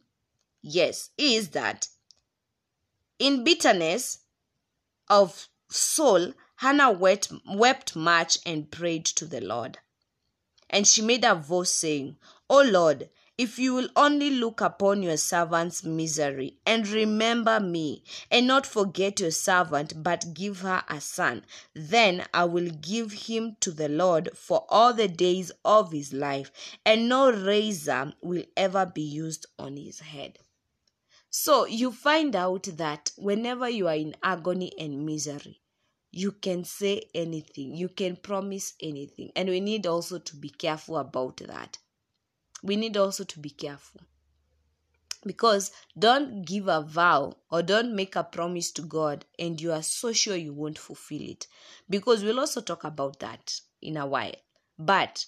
yes, 0.61 1.09
is 1.17 1.49
that 1.49 1.87
in 3.17 3.43
bitterness 3.43 4.19
of 5.09 5.47
soul, 5.69 6.33
Hannah 6.57 6.91
wept, 6.91 7.31
wept 7.47 7.95
much 7.95 8.37
and 8.45 8.69
prayed 8.69 9.05
to 9.05 9.25
the 9.25 9.41
Lord. 9.41 9.79
And 10.69 10.87
she 10.87 11.01
made 11.01 11.23
a 11.23 11.35
vow 11.35 11.63
saying, 11.63 12.17
O 12.49 12.61
Lord, 12.61 13.09
if 13.37 13.59
you 13.59 13.73
will 13.73 13.89
only 13.97 14.29
look 14.29 14.61
upon 14.61 15.03
your 15.03 15.17
servant's 15.17 15.83
misery 15.83 16.57
and 16.65 16.87
remember 16.87 17.59
me, 17.59 18.01
and 18.31 18.47
not 18.47 18.65
forget 18.65 19.19
your 19.19 19.31
servant, 19.31 20.01
but 20.01 20.33
give 20.33 20.61
her 20.61 20.81
a 20.87 21.01
son, 21.01 21.43
then 21.73 22.25
I 22.33 22.45
will 22.45 22.69
give 22.69 23.11
him 23.11 23.57
to 23.59 23.71
the 23.71 23.89
Lord 23.89 24.29
for 24.35 24.65
all 24.69 24.93
the 24.93 25.09
days 25.09 25.51
of 25.65 25.91
his 25.91 26.13
life, 26.13 26.49
and 26.85 27.09
no 27.09 27.29
razor 27.29 28.13
will 28.21 28.45
ever 28.55 28.85
be 28.85 29.01
used 29.01 29.45
on 29.59 29.75
his 29.75 29.99
head. 29.99 30.39
So 31.29 31.65
you 31.65 31.91
find 31.91 32.37
out 32.37 32.63
that 32.77 33.11
whenever 33.17 33.69
you 33.69 33.89
are 33.89 33.95
in 33.95 34.15
agony 34.23 34.71
and 34.79 35.05
misery, 35.05 35.59
you 36.09 36.31
can 36.31 36.63
say 36.63 37.09
anything, 37.13 37.75
you 37.75 37.89
can 37.89 38.15
promise 38.15 38.75
anything, 38.81 39.33
and 39.35 39.49
we 39.49 39.59
need 39.59 39.85
also 39.85 40.19
to 40.19 40.35
be 40.37 40.49
careful 40.49 40.97
about 40.97 41.41
that 41.45 41.77
we 42.65 42.75
need 42.75 42.97
also 42.97 43.23
to 43.23 43.39
be 43.39 43.49
careful 43.49 44.01
because 45.25 45.71
don't 45.97 46.43
give 46.45 46.67
a 46.67 46.81
vow 46.81 47.35
or 47.51 47.61
don't 47.61 47.95
make 47.95 48.15
a 48.15 48.23
promise 48.23 48.71
to 48.71 48.81
God 48.81 49.25
and 49.37 49.61
you 49.61 49.71
are 49.71 49.83
so 49.83 50.11
sure 50.13 50.35
you 50.35 50.53
won't 50.53 50.79
fulfill 50.79 51.21
it 51.21 51.47
because 51.89 52.23
we'll 52.23 52.39
also 52.39 52.61
talk 52.61 52.83
about 52.83 53.19
that 53.19 53.59
in 53.81 53.97
a 53.97 54.05
while. 54.05 54.35
But 54.79 55.25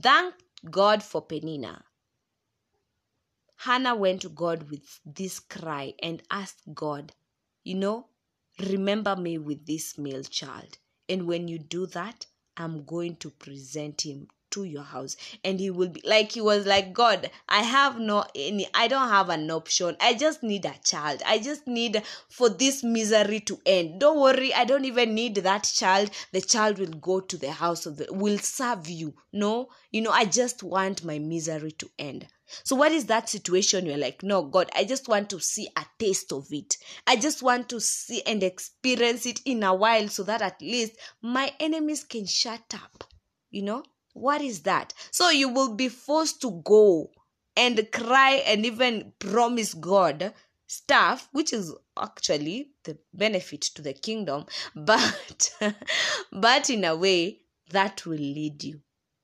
thank 0.00 0.34
God 0.68 1.02
for 1.02 1.24
Penina. 1.24 1.82
Hannah 3.56 3.94
went 3.94 4.22
to 4.22 4.28
God 4.28 4.70
with 4.70 5.00
this 5.06 5.38
cry 5.38 5.94
and 6.02 6.22
asked 6.30 6.62
God, 6.74 7.12
you 7.62 7.76
know, 7.76 8.08
remember 8.68 9.14
me 9.16 9.38
with 9.38 9.64
this 9.64 9.96
male 9.96 10.24
child. 10.24 10.78
And 11.08 11.26
when 11.26 11.48
you 11.48 11.58
do 11.58 11.86
that, 11.86 12.26
I'm 12.56 12.84
going 12.84 13.16
to 13.16 13.30
present 13.30 14.02
him 14.02 14.28
to 14.54 14.64
your 14.64 14.82
house 14.82 15.16
and 15.42 15.60
he 15.60 15.70
will 15.70 15.88
be 15.88 16.00
like 16.04 16.32
he 16.32 16.40
was 16.40 16.64
like 16.66 16.92
god 16.92 17.30
i 17.48 17.62
have 17.62 17.98
no 17.98 18.24
any 18.34 18.66
i 18.74 18.86
don't 18.88 19.08
have 19.08 19.28
an 19.28 19.50
option. 19.50 19.96
I 20.00 20.14
just 20.14 20.42
need 20.42 20.64
a 20.64 20.74
child. 20.84 21.22
I 21.26 21.38
just 21.38 21.66
need 21.66 22.02
for 22.28 22.48
this 22.48 22.82
misery 22.84 23.40
to 23.40 23.58
end. 23.66 24.00
Don't 24.00 24.20
worry 24.20 24.54
i 24.54 24.64
don't 24.64 24.84
even 24.84 25.14
need 25.14 25.36
that 25.36 25.64
child. 25.64 26.10
The 26.32 26.40
child 26.40 26.78
will 26.78 26.96
go 27.10 27.20
to 27.20 27.36
the 27.36 27.52
house 27.52 27.86
of 27.86 27.96
the 27.96 28.06
will 28.10 28.38
serve 28.38 28.88
you. 28.88 29.14
No 29.32 29.68
you 29.90 30.00
know 30.02 30.10
i 30.12 30.24
just 30.24 30.62
want 30.62 31.04
my 31.04 31.18
misery 31.18 31.72
to 31.72 31.90
end. 31.98 32.26
So, 32.62 32.76
what 32.76 32.92
is 32.92 33.06
that 33.06 33.28
situation? 33.28 33.86
You're 33.86 33.96
like, 33.96 34.22
no, 34.22 34.42
God, 34.42 34.70
I 34.76 34.84
just 34.84 35.08
want 35.08 35.30
to 35.30 35.40
see 35.40 35.66
a 35.76 35.84
taste 35.98 36.30
of 36.32 36.46
it. 36.52 36.76
I 37.06 37.16
just 37.16 37.42
want 37.42 37.68
to 37.70 37.80
see 37.80 38.22
and 38.22 38.42
experience 38.42 39.26
it 39.26 39.40
in 39.44 39.62
a 39.62 39.74
while 39.74 40.08
so 40.08 40.22
that 40.24 40.42
at 40.42 40.60
least 40.60 40.92
my 41.22 41.52
enemies 41.58 42.04
can 42.04 42.26
shut 42.26 42.74
up. 42.74 43.04
You 43.50 43.62
know, 43.62 43.82
what 44.14 44.40
is 44.40 44.62
that? 44.62 44.94
So, 45.10 45.30
you 45.30 45.48
will 45.48 45.74
be 45.74 45.88
forced 45.88 46.40
to 46.42 46.62
go 46.64 47.10
and 47.56 47.86
cry 47.92 48.42
and 48.46 48.64
even 48.64 49.12
promise 49.18 49.74
God 49.74 50.32
stuff, 50.66 51.28
which 51.32 51.52
is 51.52 51.72
actually 52.00 52.70
the 52.84 52.98
benefit 53.12 53.62
to 53.62 53.82
the 53.82 53.92
kingdom, 53.92 54.46
but 54.74 55.52
but 56.32 56.70
in 56.70 56.84
a 56.84 56.96
way 56.96 57.40
that 57.70 58.04
will 58.06 58.16
lead 58.18 58.64
you 58.64 58.80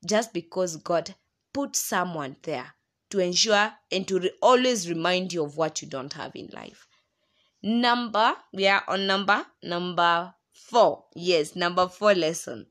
just 0.06 0.32
because 0.32 0.76
God 0.76 1.14
put 1.52 1.76
someone 1.76 2.36
there 2.42 2.74
to 3.10 3.18
ensure 3.18 3.72
and 3.90 4.06
to 4.08 4.20
re- 4.20 4.32
always 4.40 4.88
remind 4.88 5.32
you 5.32 5.44
of 5.44 5.56
what 5.56 5.82
you 5.82 5.88
don't 5.88 6.12
have 6.12 6.32
in 6.34 6.48
life. 6.52 6.86
Number, 7.62 8.34
we 8.52 8.66
are 8.68 8.84
on 8.88 9.06
number 9.06 9.44
number 9.62 10.34
four. 10.52 11.04
Yes, 11.14 11.56
number 11.56 11.88
four 11.88 12.14
lesson. 12.14 12.66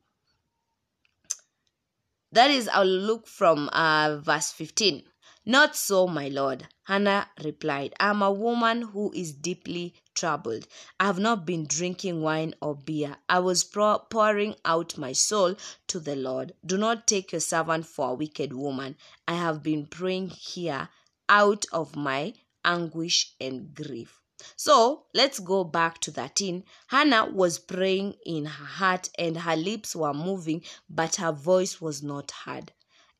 That 2.31 2.51
is, 2.51 2.67
I'll 2.67 2.85
look 2.85 3.27
from 3.27 3.69
uh, 3.69 4.17
verse 4.21 4.51
15. 4.51 5.03
Not 5.45 5.75
so, 5.75 6.05
my 6.05 6.27
lord. 6.27 6.67
Hannah 6.83 7.27
replied, 7.43 7.95
I 7.99 8.11
am 8.11 8.21
a 8.21 8.31
woman 8.31 8.83
who 8.83 9.11
is 9.13 9.33
deeply 9.33 9.95
troubled. 10.13 10.67
I 10.99 11.05
have 11.05 11.17
not 11.17 11.45
been 11.45 11.65
drinking 11.65 12.21
wine 12.21 12.53
or 12.61 12.75
beer. 12.75 13.17
I 13.27 13.39
was 13.39 13.63
pouring 13.63 14.55
out 14.63 14.97
my 14.97 15.13
soul 15.13 15.55
to 15.87 15.99
the 15.99 16.15
Lord. 16.15 16.53
Do 16.63 16.77
not 16.77 17.07
take 17.07 17.31
your 17.31 17.41
servant 17.41 17.87
for 17.87 18.11
a 18.11 18.13
wicked 18.13 18.53
woman. 18.53 18.95
I 19.27 19.33
have 19.33 19.63
been 19.63 19.87
praying 19.87 20.29
here 20.29 20.89
out 21.27 21.65
of 21.71 21.95
my 21.95 22.33
anguish 22.63 23.33
and 23.41 23.73
grief. 23.73 24.21
So 24.55 25.05
let's 25.13 25.39
go 25.39 25.63
back 25.63 25.99
to 25.99 26.11
13. 26.11 26.63
Hannah 26.87 27.29
was 27.31 27.59
praying 27.59 28.15
in 28.25 28.45
her 28.45 28.65
heart 28.65 29.09
and 29.17 29.37
her 29.37 29.55
lips 29.55 29.95
were 29.95 30.13
moving, 30.13 30.63
but 30.89 31.15
her 31.15 31.31
voice 31.31 31.81
was 31.81 32.01
not 32.01 32.31
heard. 32.31 32.71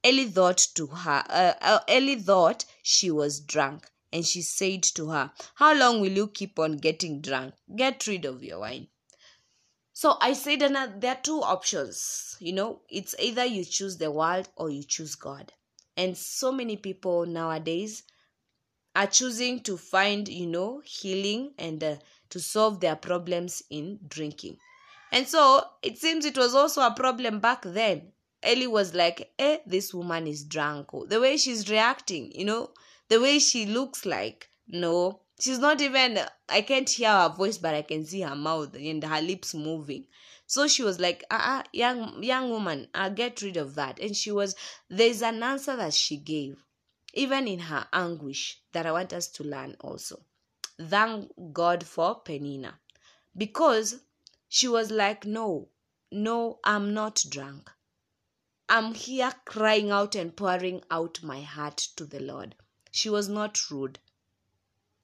Eli 0.06 0.30
thought 0.30 0.66
to 0.76 0.88
her, 0.88 1.24
uh, 1.30 1.54
uh, 1.62 1.80
Eli 1.90 2.16
thought 2.22 2.66
she 2.82 3.12
was 3.12 3.42
drunk, 3.42 3.92
and 4.14 4.26
she 4.26 4.42
said 4.42 4.82
to 4.82 5.10
her, 5.10 5.32
How 5.56 5.74
long 5.74 6.00
will 6.00 6.12
you 6.12 6.28
keep 6.28 6.58
on 6.58 6.78
getting 6.78 7.20
drunk? 7.20 7.56
Get 7.76 8.08
rid 8.08 8.24
of 8.24 8.42
your 8.42 8.60
wine. 8.60 8.88
So 9.92 10.18
I 10.22 10.32
said 10.32 10.62
that 10.62 11.02
there 11.02 11.12
are 11.12 11.22
two 11.22 11.42
options. 11.42 12.38
You 12.40 12.54
know, 12.54 12.80
it's 12.90 13.14
either 13.20 13.44
you 13.44 13.66
choose 13.66 13.98
the 13.98 14.10
world 14.10 14.48
or 14.56 14.70
you 14.70 14.84
choose 14.84 15.16
God. 15.16 15.52
And 15.98 16.18
so 16.18 16.54
many 16.54 16.78
people 16.78 17.26
nowadays 17.26 18.04
are 18.96 19.08
choosing 19.08 19.62
to 19.62 19.78
find, 19.78 20.28
you 20.28 20.48
know, 20.48 20.82
healing 20.86 21.54
and 21.58 21.84
uh, 21.84 21.96
to 22.30 22.40
solve 22.40 22.80
their 22.80 22.96
problems 22.96 23.64
in 23.70 24.00
drinking. 24.08 24.58
And 25.12 25.28
so 25.28 25.64
it 25.82 25.98
seems 25.98 26.26
it 26.26 26.38
was 26.38 26.54
also 26.54 26.82
a 26.82 26.94
problem 26.94 27.40
back 27.40 27.64
then 27.64 28.12
Eli 28.48 28.68
was 28.68 28.94
like, 28.94 29.34
eh, 29.38 29.58
this 29.66 29.94
woman 29.94 30.26
is 30.26 30.44
drunk. 30.46 30.92
The 31.08 31.20
way 31.20 31.36
she's 31.36 31.70
reacting, 31.70 32.32
you 32.32 32.46
know, 32.46 32.72
the 33.10 33.20
way 33.20 33.40
she 33.40 33.66
looks 33.66 34.06
like, 34.06 34.50
no, 34.68 35.22
she's 35.40 35.60
not 35.60 35.82
even, 35.82 36.20
I 36.48 36.62
can't 36.62 36.90
hear 36.90 37.10
her 37.10 37.30
voice, 37.30 37.58
but 37.58 37.76
I 37.76 37.82
can 37.82 38.06
see 38.06 38.22
her 38.22 38.36
mouth 38.36 38.76
and 38.76 39.04
her 39.04 39.22
lips 39.22 39.54
moving. 39.54 40.06
So 40.48 40.68
she 40.68 40.84
was 40.84 41.00
like, 41.00 41.26
ah, 41.30 41.60
uh, 41.60 41.64
young, 41.74 42.24
young 42.24 42.50
woman, 42.50 42.88
uh, 42.94 43.10
get 43.10 43.42
rid 43.42 43.58
of 43.58 43.76
that. 43.76 44.00
And 44.00 44.16
she 44.16 44.32
was, 44.32 44.56
there's 44.90 45.22
an 45.22 45.44
answer 45.44 45.76
that 45.76 45.94
she 45.94 46.18
gave, 46.18 46.64
even 47.14 47.48
in 47.48 47.60
her 47.60 47.88
anguish, 47.92 48.62
that 48.72 48.86
I 48.86 48.92
want 48.92 49.14
us 49.14 49.28
to 49.30 49.44
learn 49.44 49.76
also. 49.80 50.22
Thank 50.80 51.32
God 51.52 51.84
for 51.84 52.22
Penina. 52.24 52.74
Because 53.36 54.02
she 54.48 54.68
was 54.68 54.92
like, 54.92 55.26
no, 55.26 55.70
no, 56.12 56.60
I'm 56.64 56.94
not 56.94 57.24
drunk. 57.30 57.72
I'm 58.68 58.94
here 58.94 59.32
crying 59.46 59.90
out 59.92 60.16
and 60.16 60.36
pouring 60.36 60.84
out 60.92 61.24
my 61.24 61.42
heart 61.42 61.78
to 61.96 62.06
the 62.06 62.20
Lord. 62.20 62.56
She 62.92 63.10
was 63.10 63.28
not 63.28 63.60
rude. 63.72 64.00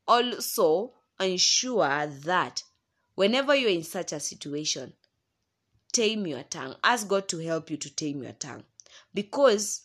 Also, 0.08 0.94
ensure 1.20 2.08
that 2.08 2.64
whenever 3.16 3.56
you're 3.56 3.70
in 3.70 3.84
such 3.84 4.12
a 4.12 4.20
situation, 4.20 4.94
tame 5.92 6.28
your 6.28 6.44
tongue. 6.44 6.76
Ask 6.84 7.08
God 7.08 7.28
to 7.30 7.40
help 7.40 7.72
you 7.72 7.78
to 7.78 7.96
tame 7.96 8.22
your 8.22 8.34
tongue. 8.34 8.64
Because 9.14 9.85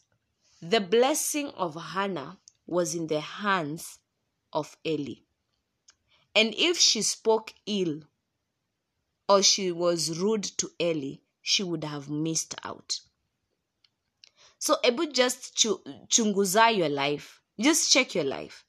the 0.62 0.80
blessing 0.80 1.48
of 1.56 1.74
Hannah 1.74 2.38
was 2.66 2.94
in 2.94 3.06
the 3.06 3.20
hands 3.20 3.98
of 4.52 4.76
Eli. 4.86 5.14
And 6.34 6.54
if 6.56 6.78
she 6.78 7.02
spoke 7.02 7.54
ill 7.66 8.02
or 9.28 9.42
she 9.42 9.72
was 9.72 10.18
rude 10.18 10.44
to 10.58 10.70
Eli, 10.80 11.16
she 11.40 11.62
would 11.62 11.84
have 11.84 12.10
missed 12.10 12.54
out. 12.62 13.00
So 14.58 14.76
Ebu 14.84 15.12
just 15.12 15.56
chunguza 15.56 16.76
your 16.76 16.90
life. 16.90 17.40
Just 17.58 17.90
check 17.92 18.14
your 18.14 18.24
life. 18.24 18.64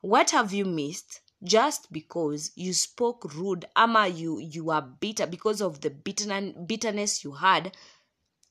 What 0.00 0.30
have 0.30 0.52
you 0.52 0.64
missed? 0.64 1.20
Just 1.44 1.92
because 1.92 2.52
you 2.54 2.72
spoke 2.72 3.34
rude, 3.34 3.66
ama 3.76 4.08
you 4.08 4.38
you 4.38 4.70
are 4.70 4.82
bitter 4.82 5.26
because 5.26 5.60
of 5.60 5.80
the 5.80 5.90
bitterness 5.90 7.24
you 7.24 7.32
had, 7.32 7.76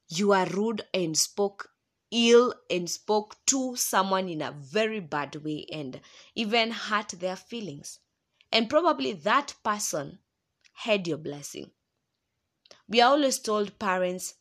you 0.10 0.34
are 0.34 0.46
rude 0.46 0.84
and 0.94 1.18
spoke 1.18 1.70
ill 2.12 2.54
and 2.70 2.90
spoke 2.90 3.38
to 3.46 3.76
someone 3.76 4.28
in 4.28 4.42
a 4.42 4.52
very 4.52 5.00
bad 5.00 5.36
way 5.38 5.66
and 5.72 6.02
even 6.36 6.72
hurt 6.72 7.10
their 7.10 7.36
feelings. 7.36 8.00
And 8.52 8.70
probably 8.70 9.14
that 9.14 9.56
person 9.64 10.20
had 10.74 11.08
your 11.08 11.18
blessing. 11.18 11.72
We 12.88 13.02
are 13.02 13.12
always 13.12 13.40
told 13.40 13.80
parents 13.80 14.34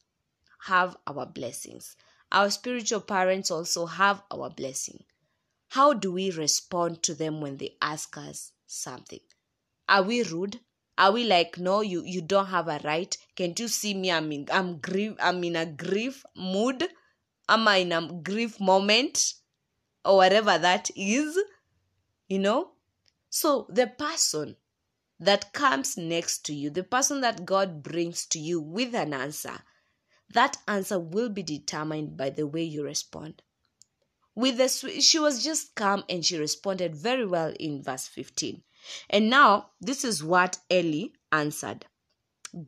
have 0.67 0.97
our 1.07 1.27
blessings. 1.27 1.97
Our 2.33 2.51
spiritual 2.51 3.01
parents 3.01 3.51
also 3.51 3.87
have 3.87 4.23
our 4.31 4.51
blessing. 4.51 5.05
How 5.69 5.93
do 5.93 6.13
we 6.13 6.31
respond 6.33 7.03
to 7.05 7.15
them 7.15 7.41
when 7.41 7.57
they 7.59 7.77
ask 7.81 8.17
us 8.17 8.53
something? 8.67 9.21
Are 9.89 10.03
we 10.03 10.23
rude? 10.25 10.61
Are 10.99 11.13
we 11.13 11.25
like, 11.25 11.59
no, 11.59 11.81
you, 11.81 12.03
you 12.05 12.21
don't 12.21 12.47
have 12.47 12.69
a 12.69 12.81
right? 12.85 13.17
Can't 13.37 13.59
you 13.59 13.69
see 13.69 13.95
me? 13.95 14.11
I'm 14.11 14.31
in 14.33 14.47
I'm 14.53 14.79
grief 14.79 15.15
I'm 15.21 15.43
in 15.45 15.57
a 15.57 15.67
grief 15.67 16.25
mood. 16.37 16.89
Am 17.51 17.67
I 17.67 17.79
in 17.79 17.93
a 17.93 18.07
grief 18.23 18.61
moment? 18.61 19.35
Or 20.05 20.17
whatever 20.17 20.57
that 20.57 20.89
is. 20.97 21.39
You 22.29 22.39
know? 22.39 22.71
So 23.29 23.67
the 23.69 23.89
person 23.89 24.57
that 25.19 25.53
comes 25.53 25.97
next 25.97 26.47
to 26.47 26.55
you, 26.55 26.71
the 26.71 26.85
person 26.85 27.21
that 27.21 27.45
God 27.45 27.83
brings 27.83 28.25
to 28.27 28.39
you 28.39 28.61
with 28.61 28.95
an 28.95 29.13
answer, 29.13 29.63
that 30.33 30.59
answer 30.67 30.99
will 30.99 31.29
be 31.29 31.43
determined 31.43 32.17
by 32.17 32.31
the 32.31 32.47
way 32.47 32.63
you 32.63 32.85
respond. 32.85 33.43
With 34.35 34.59
the 34.59 34.69
she 35.01 35.19
was 35.19 35.43
just 35.45 35.75
calm 35.75 36.05
and 36.09 36.25
she 36.25 36.39
responded 36.39 36.95
very 36.95 37.27
well 37.27 37.53
in 37.59 37.83
verse 37.83 38.07
15. 38.07 38.63
And 39.11 39.29
now 39.29 39.71
this 39.81 40.05
is 40.05 40.23
what 40.23 40.59
Eli 40.73 41.09
answered. 41.33 41.87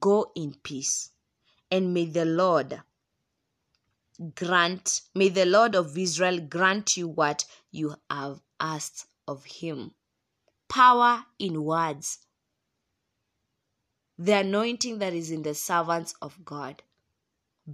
Go 0.01 0.33
in 0.35 0.55
peace 0.63 1.11
and 1.71 1.95
may 1.95 2.05
the 2.05 2.25
Lord 2.25 2.83
grant 4.35 5.03
may 5.15 5.29
the 5.29 5.47
Lord 5.47 5.75
of 5.75 5.97
Israel 5.97 6.41
grant 6.41 6.97
you 6.97 7.09
what 7.09 7.45
you 7.71 7.95
have 8.11 8.41
asked 8.61 9.07
of 9.27 9.45
him. 9.45 9.93
Power 10.69 11.25
in 11.39 11.65
words. 11.65 12.19
The 14.19 14.39
anointing 14.39 14.99
that 14.99 15.13
is 15.13 15.31
in 15.31 15.43
the 15.43 15.55
servants 15.55 16.15
of 16.23 16.45
God 16.45 16.83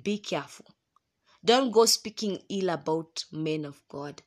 be 0.03 0.19
careful. 0.19 0.67
Don't 1.45 1.71
go 1.71 1.87
speaking 1.87 2.41
ill 2.49 2.71
about 2.71 3.25
men 3.33 3.65
of 3.65 3.81
God. 3.89 4.23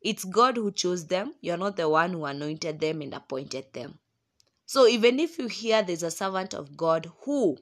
It's 0.00 0.24
God 0.24 0.56
who 0.56 0.72
chose 0.72 1.06
them. 1.06 1.34
You're 1.40 1.56
not 1.56 1.76
the 1.76 1.88
one 1.88 2.12
who 2.12 2.24
anointed 2.24 2.80
them 2.80 3.00
and 3.02 3.14
appointed 3.14 3.72
them. 3.72 3.98
So 4.66 4.86
even 4.86 5.20
if 5.20 5.38
you 5.38 5.46
hear 5.48 5.82
there's 5.82 6.02
a 6.02 6.10
servant 6.10 6.54
of 6.54 6.76
God 6.76 7.10
who 7.24 7.58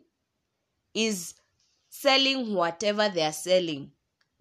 is 0.95 1.35
selling 1.91 2.55
whatever 2.55 3.09
they 3.09 3.23
are 3.23 3.33
selling 3.33 3.93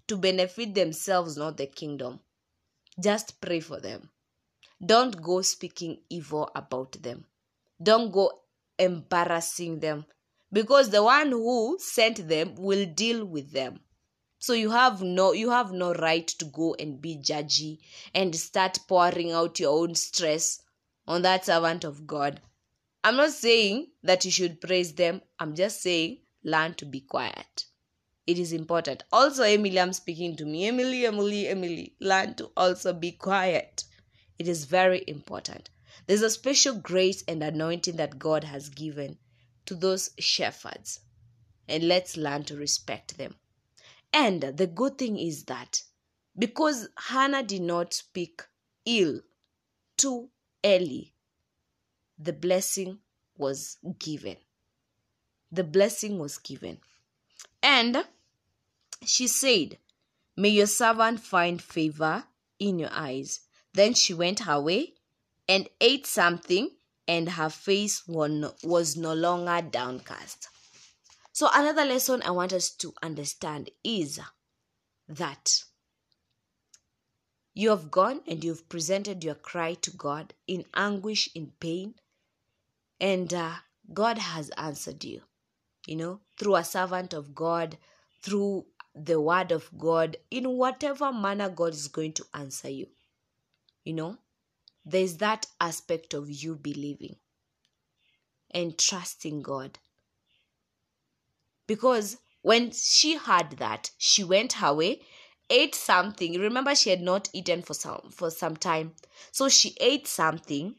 to 0.08 0.16
benefit 0.16 0.74
themselves, 0.76 1.36
not 1.36 1.58
the 1.58 1.66
kingdom, 1.66 2.20
just 3.02 3.42
pray 3.42 3.60
for 3.60 3.80
them. 3.80 4.10
Don't 4.86 5.22
go 5.22 5.42
speaking 5.42 6.00
evil 6.10 6.50
about 6.56 6.94
them. 7.02 7.26
Don't 7.82 8.12
go 8.12 8.32
embarrassing 8.78 9.80
them. 9.80 10.06
Because 10.52 10.90
the 10.90 11.04
one 11.04 11.32
who 11.32 11.78
sent 11.80 12.28
them 12.28 12.56
will 12.56 12.86
deal 12.86 13.26
with 13.26 13.52
them. 13.52 13.82
So 14.40 14.54
you 14.54 14.72
have 14.72 15.02
no 15.02 15.34
you 15.34 15.50
have 15.50 15.74
no 15.74 15.94
right 15.94 16.26
to 16.28 16.46
go 16.46 16.76
and 16.80 17.02
be 17.02 17.18
judgy 17.18 17.80
and 18.16 18.34
start 18.34 18.80
pouring 18.88 19.34
out 19.34 19.60
your 19.60 19.78
own 19.78 19.96
stress 19.96 20.62
on 21.06 21.24
that 21.24 21.46
servant 21.46 21.84
of 21.84 22.08
god. 22.08 22.40
I'm 23.04 23.18
not 23.18 23.32
saying 23.32 23.92
that 24.04 24.24
you 24.24 24.32
should 24.32 24.62
praise 24.62 24.94
them. 24.94 25.22
I'm 25.40 25.56
just 25.56 25.82
saying 25.82 26.20
learn 26.44 26.74
to 26.76 26.86
be 26.86 27.02
quiet. 27.02 27.66
It 28.26 28.38
is 28.38 28.54
important. 28.54 29.04
Also 29.12 29.44
emily 29.44 29.80
i'm 29.80 29.94
speaking 29.94 30.36
to 30.36 30.46
me. 30.46 30.68
Emily 30.68 31.06
emily 31.06 31.48
emily 31.48 31.96
learn 32.00 32.36
to 32.36 32.52
also 32.56 32.94
be 32.94 33.12
quiet. 33.12 33.84
It 34.38 34.48
is 34.48 34.66
very 34.66 35.04
important. 35.08 35.70
There's 36.08 36.22
a 36.22 36.30
special 36.30 36.76
grace 36.76 37.24
and 37.28 37.44
anointing 37.44 37.98
that 37.98 38.20
god 38.20 38.44
has 38.44 38.70
given 38.70 39.18
to 39.66 39.76
those 39.76 40.12
shepherds 40.20 41.02
and 41.68 41.88
let's 41.88 42.18
learn 42.18 42.44
to 42.46 42.56
respect 42.56 43.18
them. 43.18 43.36
And 44.12 44.42
the 44.42 44.68
good 44.68 44.98
thing 44.98 45.20
is 45.20 45.44
that 45.46 45.84
because 46.38 46.90
Hannah 46.98 47.44
did 47.44 47.62
not 47.62 47.94
speak 47.94 48.42
ill 48.86 49.22
to 49.98 50.30
Eli, 50.66 51.12
the 52.18 52.34
blessing 52.34 53.00
was 53.38 53.78
given. 54.00 54.38
The 55.52 55.64
blessing 55.64 56.20
was 56.20 56.38
given. 56.38 56.80
And 57.62 58.06
she 59.06 59.28
said, 59.28 59.78
May 60.38 60.50
your 60.50 60.68
servant 60.68 61.20
find 61.20 61.62
favor 61.62 62.24
in 62.60 62.80
your 62.80 62.92
eyes. 62.92 63.42
Then 63.74 63.94
she 63.94 64.14
went 64.14 64.42
her 64.42 64.60
way 64.60 64.94
and 65.48 65.68
ate 65.82 66.06
something, 66.06 66.72
and 67.08 67.32
her 67.32 67.50
face 67.50 68.08
was 68.08 68.96
no 68.96 69.14
longer 69.14 69.68
downcast. 69.68 70.48
So, 71.32 71.50
another 71.54 71.86
lesson 71.86 72.22
I 72.24 72.32
want 72.32 72.54
us 72.54 72.70
to 72.72 72.94
understand 73.02 73.70
is 73.84 74.20
that 75.08 75.64
you 77.54 77.70
have 77.70 77.92
gone 77.92 78.22
and 78.28 78.44
you've 78.44 78.70
presented 78.70 79.24
your 79.24 79.36
cry 79.36 79.74
to 79.76 79.92
God 79.92 80.34
in 80.48 80.66
anguish, 80.76 81.30
in 81.34 81.54
pain, 81.60 81.96
and 83.00 83.34
uh, 83.34 83.56
God 83.92 84.18
has 84.18 84.50
answered 84.52 85.04
you, 85.04 85.22
you 85.90 85.96
know, 85.96 86.20
through 86.38 86.56
a 86.56 86.64
servant 86.64 87.14
of 87.14 87.34
God, 87.34 87.76
through 88.22 88.64
the 88.94 89.20
word 89.20 89.52
of 89.52 89.68
God, 89.76 90.18
in 90.30 90.48
whatever 90.48 91.12
manner 91.12 91.50
God 91.50 91.74
is 91.74 91.88
going 91.88 92.14
to 92.14 92.26
answer 92.32 92.70
you. 92.70 92.86
You 93.84 93.94
know, 93.94 94.18
there's 94.86 95.18
that 95.18 95.48
aspect 95.60 96.14
of 96.14 96.30
you 96.30 96.56
believing 96.56 97.16
and 98.52 98.78
trusting 98.78 99.42
God 99.42 99.80
because 101.66 102.18
when 102.44 102.70
she 102.70 103.16
heard 103.16 103.58
that, 103.58 103.90
she 103.98 104.24
went 104.24 104.54
her 104.54 104.76
way, 104.76 105.02
ate 105.50 105.74
something. 105.74 106.40
Remember, 106.40 106.76
she 106.76 106.92
had 106.92 107.02
not 107.02 107.30
eaten 107.34 107.64
for 107.64 107.74
some 107.74 108.12
for 108.12 108.30
some 108.30 108.56
time, 108.56 108.94
so 109.32 109.50
she 109.50 109.76
ate 109.82 110.08
something, 110.08 110.76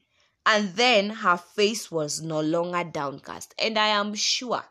and 0.47 0.75
then 0.75 1.11
her 1.11 1.37
face 1.37 1.91
was 1.91 2.23
no 2.23 2.41
longer 2.41 2.85
downcast. 2.85 3.57
And 3.59 3.77
I 3.77 3.89
am 3.89 4.15
sure 4.15 4.63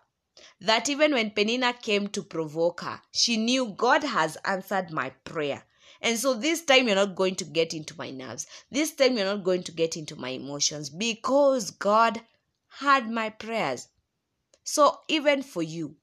that 0.61 0.89
even 0.89 1.13
when 1.13 1.31
Penina 1.31 1.79
came 1.81 2.07
to 2.09 2.23
provoke 2.23 2.81
her, 2.81 3.01
she 3.11 3.37
knew 3.37 3.73
God 3.77 4.03
has 4.03 4.37
answered 4.45 4.91
my 4.91 5.11
prayer. 5.23 5.63
And 6.01 6.17
so 6.17 6.33
this 6.33 6.63
time 6.63 6.87
you're 6.87 6.95
not 6.95 7.15
going 7.15 7.35
to 7.35 7.45
get 7.45 7.73
into 7.73 7.97
my 7.97 8.09
nerves. 8.09 8.47
This 8.71 8.91
time 8.93 9.17
you're 9.17 9.25
not 9.25 9.43
going 9.43 9.63
to 9.63 9.71
get 9.71 9.97
into 9.97 10.15
my 10.15 10.29
emotions 10.29 10.89
because 10.89 11.71
God 11.71 12.21
heard 12.79 13.09
my 13.09 13.29
prayers. 13.29 13.87
So 14.63 14.99
even 15.07 15.43
for 15.43 15.61
you, 15.61 15.95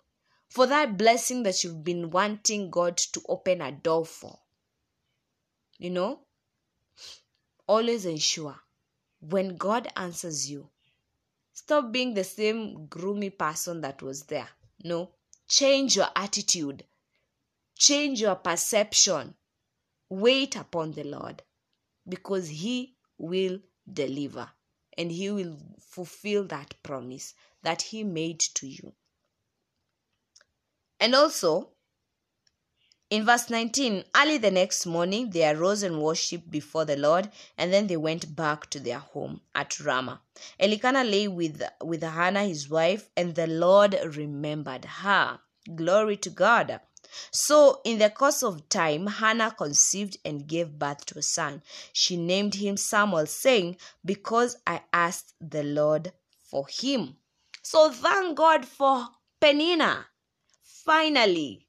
for 0.49 0.67
that 0.67 0.97
blessing 0.97 1.43
that 1.43 1.63
you've 1.63 1.85
been 1.85 2.11
wanting 2.11 2.71
God 2.71 2.97
to 2.97 3.21
open 3.29 3.61
a 3.61 3.73
door 3.73 4.07
for. 4.07 4.39
You 5.78 5.91
know, 5.91 6.21
always 7.67 8.07
ensure 8.07 8.57
when 9.21 9.57
God 9.57 9.89
answers 9.97 10.50
you, 10.50 10.71
stop 11.52 11.93
being 11.93 12.15
the 12.15 12.25
same 12.25 12.87
gloomy 12.87 13.30
person 13.30 13.83
that 13.83 14.02
was 14.02 14.23
there. 14.25 14.49
No, 14.82 15.15
change 15.49 15.97
your 15.97 16.08
attitude, 16.15 16.84
change 17.76 18.21
your 18.21 18.36
perception. 18.36 19.34
Wait 20.08 20.54
upon 20.54 20.93
the 20.93 21.04
Lord 21.04 21.43
because 22.08 22.49
He 22.49 22.97
will 23.19 23.60
deliver 23.91 24.50
and 24.97 25.10
He 25.10 25.30
will 25.30 25.58
fulfill 25.80 26.45
that 26.45 26.75
promise 26.82 27.34
that 27.62 27.82
He 27.82 28.04
made 28.04 28.41
to 28.41 28.67
you. 28.67 28.93
And 31.00 31.15
also, 31.15 31.75
in 33.08 33.25
verse 33.25 33.50
19, 33.50 34.04
early 34.16 34.38
the 34.38 34.50
next 34.50 34.84
morning 34.84 35.30
they 35.30 35.49
arose 35.49 35.82
and 35.84 36.02
worshipped 36.02 36.50
before 36.50 36.84
the 36.84 36.97
Lord, 36.97 37.30
and 37.56 37.73
then 37.73 37.86
they 37.86 37.97
went 37.97 38.34
back 38.34 38.69
to 38.71 38.80
their 38.80 38.99
home 38.99 39.40
at 39.54 39.78
Ramah. 39.78 40.21
Elkanah 40.58 41.04
lay 41.04 41.28
with, 41.28 41.62
with 41.82 42.02
Hannah 42.02 42.45
his 42.45 42.69
wife, 42.69 43.08
and 43.16 43.34
the 43.34 43.47
Lord 43.47 43.97
remembered 44.16 44.84
her. 44.84 45.38
Glory 45.75 46.16
to 46.19 46.30
God. 46.30 46.80
So, 47.30 47.80
in 47.84 47.99
the 47.99 48.10
course 48.10 48.42
of 48.42 48.69
time, 48.69 49.06
Hannah 49.06 49.52
conceived 49.52 50.19
and 50.25 50.47
gave 50.47 50.78
birth 50.78 51.06
to 51.06 51.19
a 51.19 51.23
son. 51.23 51.62
She 51.92 52.16
named 52.16 52.56
him 52.56 52.76
Samuel, 52.76 53.26
saying, 53.26 53.76
Because 54.04 54.56
I 54.66 54.82
asked 54.92 55.34
the 55.40 55.62
Lord 55.62 56.12
for 56.50 56.66
him. 56.69 57.16
So, 57.62 57.90
thank 57.90 58.36
God 58.36 58.66
for 58.66 59.06
Penina 59.40 60.06
finally, 60.86 61.66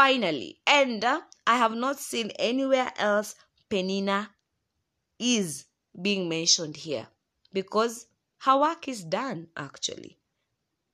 finally, 0.00 0.58
and 0.66 1.04
uh, 1.04 1.20
I 1.46 1.58
have 1.58 1.74
not 1.74 1.98
seen 1.98 2.30
anywhere 2.38 2.90
else 2.96 3.34
Penina 3.68 4.28
is 5.18 5.66
being 6.00 6.26
mentioned 6.26 6.74
here 6.74 7.06
because 7.52 8.06
her 8.38 8.56
work 8.56 8.88
is 8.88 9.04
done 9.04 9.48
actually. 9.54 10.16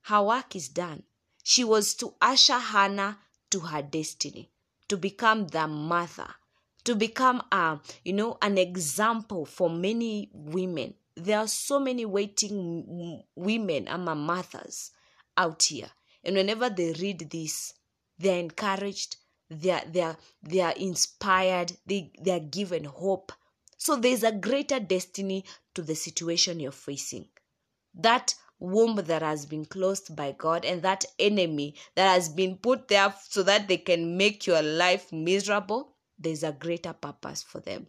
Her 0.01 0.21
work 0.23 0.57
is 0.57 0.67
done. 0.67 1.03
She 1.41 1.63
was 1.63 1.95
to 1.95 2.15
usher 2.21 2.59
Hannah 2.59 3.17
to 3.51 3.61
her 3.61 3.81
destiny, 3.81 4.51
to 4.89 4.97
become 4.97 5.47
the 5.47 5.69
mother, 5.69 6.27
to 6.83 6.93
become 6.93 7.41
a, 7.49 7.79
you 8.03 8.11
know, 8.11 8.37
an 8.41 8.57
example 8.57 9.45
for 9.45 9.69
many 9.69 10.29
women. 10.33 10.95
There 11.15 11.39
are 11.39 11.47
so 11.47 11.79
many 11.79 12.03
waiting 12.05 13.23
women, 13.37 13.87
ama 13.87 14.15
mothers 14.15 14.91
out 15.37 15.63
here 15.63 15.91
and 16.25 16.35
whenever 16.35 16.69
they 16.69 16.91
read 16.91 17.29
this, 17.31 17.73
they're 18.17 18.39
encouraged, 18.39 19.17
they're, 19.49 19.83
they're, 19.87 20.17
they're 20.43 20.71
inspired, 20.71 21.73
they, 21.85 22.11
they're 22.21 22.39
given 22.39 22.85
hope. 22.85 23.31
So 23.77 23.95
there's 23.95 24.23
a 24.23 24.31
greater 24.31 24.79
destiny 24.79 25.45
to 25.75 25.81
the 25.81 25.95
situation 25.95 26.59
you're 26.59 26.71
facing. 26.71 27.27
That 27.93 28.35
womb 28.59 28.95
that 28.95 29.21
has 29.21 29.45
been 29.45 29.65
closed 29.65 30.15
by 30.15 30.31
God 30.31 30.65
and 30.65 30.81
that 30.81 31.05
enemy 31.19 31.75
that 31.95 32.11
has 32.13 32.27
been 32.27 32.57
put 32.57 32.87
there 32.87 33.13
so 33.29 33.43
that 33.43 33.67
they 33.67 33.77
can 33.77 34.17
make 34.17 34.47
your 34.47 34.61
life 34.61 35.11
miserable, 35.11 35.95
there's 36.17 36.43
a 36.43 36.51
greater 36.51 36.93
purpose 36.93 37.43
for 37.43 37.59
them 37.59 37.87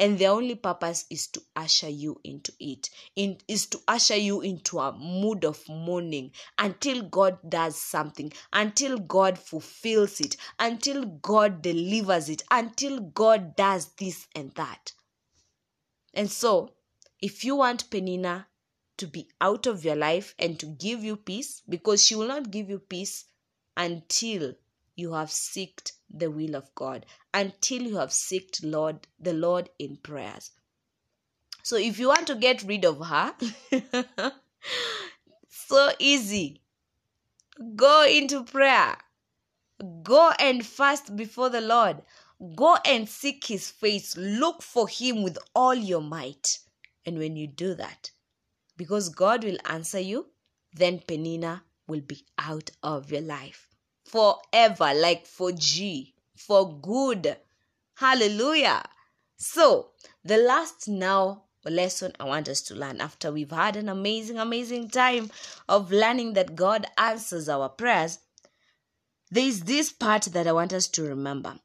and 0.00 0.18
their 0.18 0.30
only 0.30 0.54
purpose 0.54 1.04
is 1.10 1.26
to 1.26 1.42
usher 1.54 1.90
you 1.90 2.18
into 2.24 2.50
it. 2.58 2.88
In, 3.16 3.36
is 3.46 3.66
to 3.66 3.80
usher 3.86 4.16
you 4.16 4.40
into 4.40 4.78
a 4.78 4.96
mood 4.96 5.44
of 5.44 5.62
mourning 5.68 6.32
until 6.56 7.02
god 7.02 7.38
does 7.46 7.76
something 7.76 8.32
until 8.50 8.98
god 8.98 9.38
fulfills 9.38 10.18
it 10.20 10.38
until 10.58 11.04
god 11.04 11.60
delivers 11.60 12.30
it 12.30 12.42
until 12.50 13.00
god 13.00 13.54
does 13.56 13.90
this 13.98 14.26
and 14.34 14.52
that. 14.52 14.92
And 16.14 16.30
so 16.30 16.72
if 17.20 17.44
you 17.44 17.56
want 17.56 17.90
penina 17.90 18.46
to 18.96 19.06
be 19.06 19.28
out 19.38 19.66
of 19.66 19.84
your 19.84 19.96
life 19.96 20.34
and 20.38 20.58
to 20.60 20.66
give 20.66 21.04
you 21.04 21.16
peace 21.16 21.60
because 21.68 22.04
she 22.06 22.14
will 22.14 22.26
not 22.26 22.50
give 22.50 22.70
you 22.70 22.78
peace 22.78 23.26
until 23.76 24.54
you 24.96 25.12
have 25.12 25.30
sought 25.30 25.92
the 26.12 26.30
will 26.30 26.56
of 26.56 26.74
God, 26.74 27.06
until 27.32 27.82
you 27.82 27.96
have 27.96 28.12
sought 28.12 28.62
Lord 28.62 29.06
the 29.18 29.32
Lord 29.32 29.70
in 29.78 29.96
prayers. 29.96 30.50
So 31.62 31.76
if 31.76 31.98
you 31.98 32.08
want 32.08 32.26
to 32.26 32.34
get 32.34 32.62
rid 32.62 32.84
of 32.84 33.04
her, 33.06 33.34
so 35.48 35.92
easy. 35.98 36.62
Go 37.76 38.04
into 38.04 38.44
prayer. 38.44 38.96
Go 40.02 40.32
and 40.38 40.64
fast 40.64 41.16
before 41.16 41.50
the 41.50 41.60
Lord. 41.60 42.02
Go 42.54 42.76
and 42.86 43.08
seek 43.08 43.46
his 43.46 43.70
face. 43.70 44.16
Look 44.16 44.62
for 44.62 44.88
him 44.88 45.22
with 45.22 45.38
all 45.54 45.74
your 45.74 46.00
might. 46.00 46.58
And 47.04 47.18
when 47.18 47.36
you 47.36 47.46
do 47.46 47.74
that, 47.74 48.10
because 48.76 49.08
God 49.10 49.44
will 49.44 49.58
answer 49.66 50.00
you, 50.00 50.26
then 50.74 51.00
Penina 51.00 51.62
will 51.86 52.00
be 52.00 52.24
out 52.38 52.70
of 52.82 53.10
your 53.10 53.22
life 53.22 53.69
forever, 54.10 54.92
like 54.94 55.26
for 55.26 55.52
G, 55.52 56.14
for 56.36 56.72
good. 56.80 57.36
Hallelujah. 57.94 58.82
So, 59.36 59.90
the 60.24 60.36
last 60.36 60.88
now 60.88 61.44
lesson 61.64 62.12
I 62.18 62.24
want 62.24 62.48
us 62.48 62.62
to 62.62 62.74
learn 62.74 63.00
after 63.00 63.30
we've 63.30 63.50
had 63.50 63.76
an 63.76 63.88
amazing, 63.88 64.38
amazing 64.38 64.88
time 64.88 65.30
of 65.68 65.92
learning 65.92 66.32
that 66.34 66.56
God 66.56 66.86
answers 66.96 67.48
our 67.48 67.68
prayers. 67.68 68.18
There's 69.30 69.60
this 69.60 69.92
part 69.92 70.24
that 70.24 70.46
I 70.46 70.52
want 70.52 70.72
us 70.72 70.88
to 70.88 71.02
remember. 71.02 71.58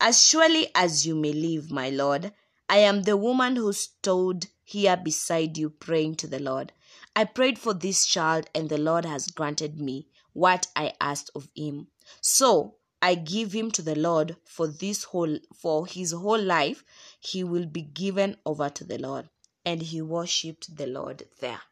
As 0.00 0.22
surely 0.22 0.68
as 0.74 1.06
you 1.06 1.14
may 1.14 1.32
live, 1.32 1.70
my 1.70 1.88
Lord, 1.88 2.32
I 2.68 2.78
am 2.78 3.02
the 3.02 3.16
woman 3.16 3.56
who 3.56 3.72
stood 3.72 4.48
here 4.62 4.96
beside 4.96 5.56
you 5.56 5.70
praying 5.70 6.16
to 6.16 6.26
the 6.26 6.40
Lord. 6.40 6.72
I 7.14 7.24
prayed 7.24 7.58
for 7.58 7.72
this 7.72 8.04
child, 8.04 8.50
and 8.54 8.68
the 8.68 8.76
Lord 8.76 9.06
has 9.06 9.28
granted 9.28 9.80
me 9.80 10.08
what 10.36 10.66
I 10.76 10.92
asked 11.00 11.30
of 11.34 11.48
him. 11.56 11.86
So 12.20 12.74
I 13.00 13.14
give 13.14 13.52
him 13.52 13.70
to 13.70 13.80
the 13.80 13.94
Lord 13.94 14.36
for 14.44 14.68
this 14.68 15.04
whole 15.04 15.38
for 15.54 15.86
his 15.86 16.12
whole 16.12 16.42
life. 16.42 16.84
He 17.18 17.42
will 17.42 17.64
be 17.64 17.80
given 17.80 18.36
over 18.44 18.68
to 18.68 18.84
the 18.84 18.98
Lord. 18.98 19.30
And 19.64 19.80
he 19.80 20.02
worshipped 20.02 20.76
the 20.76 20.86
Lord 20.86 21.24
there. 21.40 21.62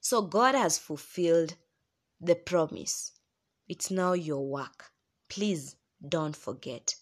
So 0.00 0.22
God 0.22 0.54
has 0.54 0.78
fulfilled 0.78 1.56
the 2.22 2.36
promise. 2.36 3.12
It's 3.68 3.90
now 3.90 4.14
your 4.14 4.46
work. 4.46 4.90
Please 5.28 5.76
don't 6.08 6.34
forget. 6.34 6.94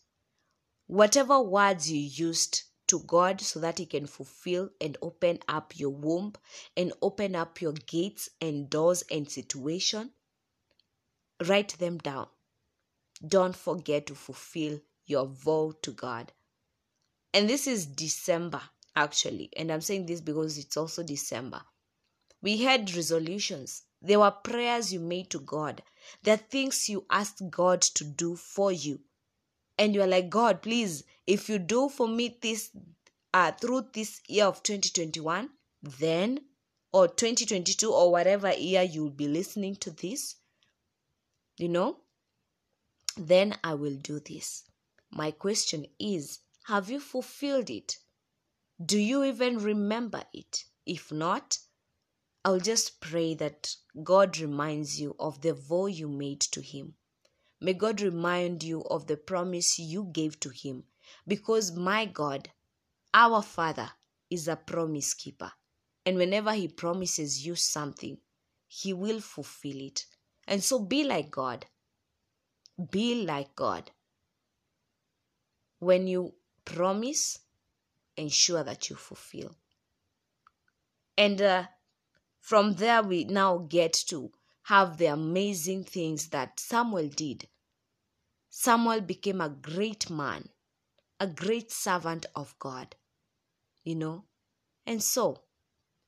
Whatever 0.89 1.41
words 1.41 1.93
you 1.93 2.01
used 2.01 2.65
to 2.89 3.01
God 3.01 3.41
so 3.41 3.61
that 3.61 3.79
He 3.79 3.87
can 3.87 4.07
fulfill 4.07 4.71
and 4.81 4.97
open 5.01 5.39
up 5.49 5.79
your 5.79 5.91
womb 5.91 6.35
and 6.77 6.93
open 7.01 7.37
up 7.37 7.61
your 7.61 7.73
gates 7.73 8.29
and 8.41 8.69
doors 8.69 9.05
and 9.11 9.31
situation, 9.31 10.11
write 11.47 11.79
them 11.79 11.99
down. 11.99 12.27
Don't 13.27 13.57
forget 13.57 14.07
to 14.07 14.15
fulfill 14.15 14.81
your 15.07 15.27
vow 15.27 15.73
to 15.83 15.93
God. 15.93 16.33
And 17.35 17.49
this 17.49 17.67
is 17.67 17.87
December, 17.87 18.63
actually. 18.95 19.51
And 19.57 19.71
I'm 19.71 19.81
saying 19.81 20.07
this 20.07 20.21
because 20.21 20.59
it's 20.59 20.77
also 20.77 21.03
December. 21.03 21.63
We 22.41 22.59
had 22.59 22.95
resolutions. 22.95 23.83
There 24.01 24.21
were 24.21 24.31
prayers 24.31 24.93
you 24.93 25.01
made 25.01 25.31
to 25.31 25.41
God. 25.41 25.83
There 26.23 26.35
are 26.35 26.39
things 26.39 26.89
you 26.89 27.05
asked 27.11 27.51
God 27.51 27.83
to 27.83 28.05
do 28.05 28.37
for 28.37 28.71
you. 28.71 29.01
And 29.77 29.95
you're 29.95 30.07
like, 30.07 30.31
God, 30.31 30.63
please, 30.63 31.05
if 31.29 31.51
you 31.51 31.59
do 31.59 31.91
for 31.91 32.09
me 32.09 32.39
this 32.41 32.71
uh, 33.35 33.53
through 33.53 33.89
this 33.93 34.23
year 34.29 34.47
of 34.47 34.63
2021, 34.63 35.51
then, 35.83 36.41
or 36.91 37.07
2022, 37.07 37.93
or 37.93 38.11
whatever 38.11 38.51
year 38.55 38.83
you'll 38.83 39.11
be 39.11 39.29
listening 39.29 39.77
to 39.77 39.91
this, 39.91 40.37
you 41.59 41.69
know, 41.69 41.99
then 43.19 43.59
I 43.63 43.75
will 43.75 43.97
do 43.97 44.21
this. 44.21 44.65
My 45.11 45.31
question 45.31 45.85
is 45.99 46.39
Have 46.65 46.89
you 46.89 46.99
fulfilled 46.99 47.69
it? 47.69 47.99
Do 48.83 48.99
you 48.99 49.23
even 49.25 49.59
remember 49.59 50.23
it? 50.33 50.65
If 50.87 51.13
not, 51.13 51.59
I'll 52.43 52.61
just 52.61 53.01
pray 53.01 53.35
that 53.35 53.77
God 54.03 54.39
reminds 54.39 54.99
you 54.99 55.15
of 55.19 55.43
the 55.43 55.53
vow 55.53 55.89
you 55.89 56.09
made 56.09 56.41
to 56.53 56.63
Him. 56.63 56.95
May 57.61 57.75
God 57.75 58.01
remind 58.01 58.63
you 58.63 58.83
of 58.85 59.09
the 59.09 59.19
promise 59.19 59.79
you 59.79 60.09
gave 60.11 60.41
to 60.41 60.49
Him 60.49 60.85
because 61.27 61.77
my 61.77 62.07
God, 62.07 62.49
our 63.15 63.43
Father, 63.43 63.91
is 64.31 64.49
a 64.49 64.57
promise 64.57 65.15
keeper. 65.15 65.53
And 66.05 66.17
whenever 66.17 66.53
He 66.53 66.69
promises 66.69 67.45
you 67.45 67.55
something, 67.55 68.19
He 68.67 68.93
will 68.93 69.21
fulfill 69.21 69.81
it. 69.81 70.05
And 70.47 70.63
so 70.63 70.79
be 70.79 71.05
like 71.05 71.31
God. 71.31 71.67
Be 72.91 73.25
like 73.25 73.55
God. 73.55 73.91
When 75.79 76.07
you 76.07 76.35
promise, 76.65 77.39
ensure 78.17 78.65
that 78.65 78.91
you 78.91 78.97
fulfill. 78.97 79.55
And 81.17 81.41
uh, 81.41 81.65
from 82.41 82.75
there, 82.75 83.03
we 83.03 83.25
now 83.25 83.59
get 83.59 83.93
to 84.09 84.31
have 84.65 84.99
the 84.99 85.07
amazing 85.07 85.85
things 85.85 86.29
that 86.29 86.61
Samuel 86.61 87.09
did. 87.09 87.49
Samuel 88.51 89.01
became 89.01 89.41
a 89.41 89.49
great 89.49 90.11
man, 90.11 90.49
a 91.21 91.27
great 91.27 91.71
servant 91.71 92.27
of 92.35 92.59
God, 92.59 92.95
you 93.85 93.95
know. 93.95 94.25
And 94.87 95.03
so, 95.03 95.43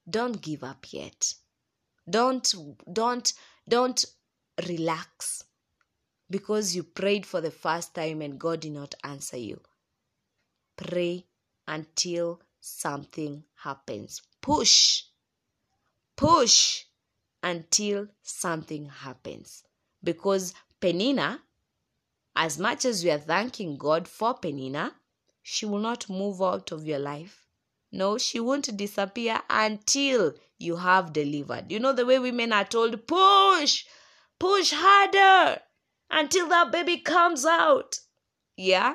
don't 0.09 0.41
give 0.41 0.65
up 0.65 0.93
yet. 0.93 1.35
Don't 2.09 2.55
don't 2.93 3.33
don't 3.69 4.05
relax 4.69 5.45
because 6.29 6.75
you 6.75 6.83
prayed 6.83 7.27
for 7.27 7.41
the 7.41 7.51
first 7.51 7.95
time 7.95 8.23
and 8.23 8.39
God 8.39 8.61
did 8.61 8.73
not 8.73 8.95
answer 9.05 9.37
you. 9.37 9.61
Pray 10.77 11.27
until 11.67 12.41
something 12.61 13.45
happens. 13.63 14.23
Push. 14.41 15.05
Push 16.17 16.85
until 17.43 18.09
something 18.23 18.87
happens. 18.87 19.63
Because 20.03 20.55
Penina, 20.81 21.41
as 22.35 22.59
much 22.59 22.85
as 22.85 23.05
we 23.05 23.11
are 23.11 23.19
thanking 23.19 23.77
God 23.77 24.09
for 24.09 24.35
Penina, 24.35 24.93
she 25.53 25.67
will 25.67 25.81
not 25.81 26.09
move 26.09 26.41
out 26.41 26.71
of 26.71 26.87
your 26.87 27.01
life. 27.01 27.45
No, 27.91 28.19
she 28.19 28.39
won't 28.39 28.77
disappear 28.77 29.43
until 29.51 30.33
you 30.59 30.77
have 30.77 31.13
delivered. 31.13 31.73
You 31.73 31.81
know 31.81 31.93
the 31.93 32.07
way 32.07 32.21
women 32.21 32.53
are 32.53 32.65
told, 32.65 33.05
push, 33.09 33.85
push 34.39 34.71
harder 34.73 35.61
until 36.09 36.47
that 36.51 36.71
baby 36.71 36.99
comes 36.99 37.45
out. 37.45 37.99
Yeah? 38.57 38.95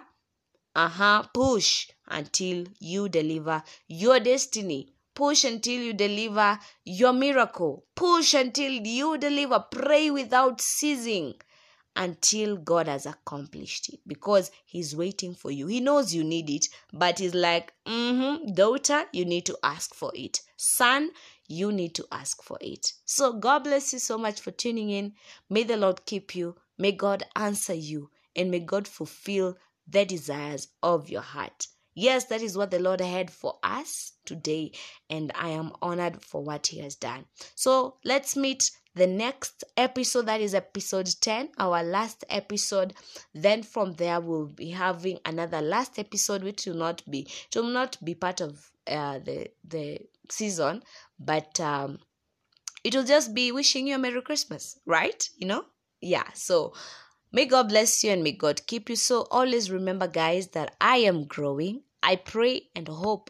Uh 0.73 0.87
huh. 0.87 1.23
Push 1.33 1.89
until 2.07 2.67
you 2.79 3.09
deliver 3.09 3.61
your 3.89 4.21
destiny. 4.21 4.93
Push 5.13 5.43
until 5.43 5.81
you 5.81 5.91
deliver 5.91 6.57
your 6.85 7.11
miracle. 7.11 7.85
Push 7.95 8.33
until 8.33 8.71
you 8.71 9.17
deliver. 9.17 9.59
Pray 9.59 10.09
without 10.09 10.61
ceasing 10.61 11.35
until 11.95 12.57
God 12.57 12.87
has 12.87 13.05
accomplished 13.05 13.89
it 13.89 13.99
because 14.07 14.51
He's 14.65 14.95
waiting 14.95 15.33
for 15.33 15.51
you. 15.51 15.67
He 15.67 15.79
knows 15.79 16.13
you 16.13 16.23
need 16.23 16.49
it, 16.49 16.67
but 16.93 17.19
He's 17.19 17.33
like, 17.33 17.73
mm-hmm, 17.85 18.53
daughter, 18.53 19.05
you 19.13 19.25
need 19.25 19.45
to 19.45 19.57
ask 19.63 19.93
for 19.93 20.11
it. 20.13 20.41
Son, 20.57 21.11
you 21.47 21.71
need 21.71 21.95
to 21.95 22.05
ask 22.11 22.41
for 22.43 22.57
it. 22.61 22.93
So, 23.05 23.33
God 23.33 23.63
bless 23.63 23.93
you 23.93 23.99
so 23.99 24.17
much 24.17 24.41
for 24.41 24.51
tuning 24.51 24.89
in. 24.89 25.13
May 25.49 25.63
the 25.63 25.77
Lord 25.77 26.05
keep 26.05 26.35
you. 26.35 26.55
May 26.77 26.91
God 26.91 27.23
answer 27.35 27.73
you 27.73 28.09
and 28.35 28.51
may 28.51 28.59
God 28.59 28.87
fulfill 28.87 29.57
the 29.87 30.05
desires 30.05 30.67
of 30.83 31.09
your 31.09 31.21
heart. 31.21 31.67
Yes, 31.95 32.25
that 32.25 32.41
is 32.41 32.57
what 32.57 32.71
the 32.71 32.79
Lord 32.79 33.01
had 33.01 33.31
for 33.31 33.57
us 33.63 34.13
today, 34.25 34.73
and 35.09 35.31
I 35.33 35.49
am 35.49 35.71
honored 35.81 36.21
for 36.21 36.43
what 36.43 36.67
He 36.67 36.79
has 36.79 36.95
done. 36.95 37.25
So 37.55 37.97
let's 38.03 38.35
meet 38.35 38.69
the 38.93 39.07
next 39.07 39.63
episode, 39.77 40.27
that 40.27 40.41
is 40.41 40.53
episode 40.53 41.09
10, 41.21 41.49
our 41.57 41.83
last 41.83 42.23
episode. 42.29 42.93
Then 43.33 43.63
from 43.63 43.93
there, 43.93 44.19
we'll 44.19 44.47
be 44.47 44.69
having 44.69 45.19
another 45.25 45.61
last 45.61 45.97
episode, 45.97 46.43
which 46.43 46.65
will 46.65 46.75
not 46.75 47.01
be, 47.09 47.27
it 47.53 47.55
will 47.55 47.63
not 47.63 47.97
be 48.03 48.13
part 48.13 48.41
of 48.41 48.71
uh, 48.87 49.19
the, 49.19 49.49
the 49.63 49.99
season, 50.29 50.83
but 51.19 51.59
um, 51.59 51.99
it 52.83 52.93
will 52.93 53.03
just 53.03 53.33
be 53.33 53.51
wishing 53.51 53.87
you 53.87 53.95
a 53.95 53.97
Merry 53.97 54.21
Christmas, 54.21 54.77
right? 54.85 55.27
You 55.37 55.47
know? 55.47 55.65
yeah 56.01 56.25
so 56.33 56.73
may 57.31 57.45
god 57.45 57.69
bless 57.69 58.03
you 58.03 58.11
and 58.11 58.23
may 58.23 58.31
god 58.31 58.61
keep 58.67 58.89
you 58.89 58.95
so 58.95 59.27
always 59.31 59.71
remember 59.71 60.07
guys 60.07 60.49
that 60.49 60.75
i 60.79 60.97
am 60.97 61.25
growing 61.25 61.81
i 62.05 62.15
pray 62.15 62.69
and 62.75 62.87
hope 62.87 63.29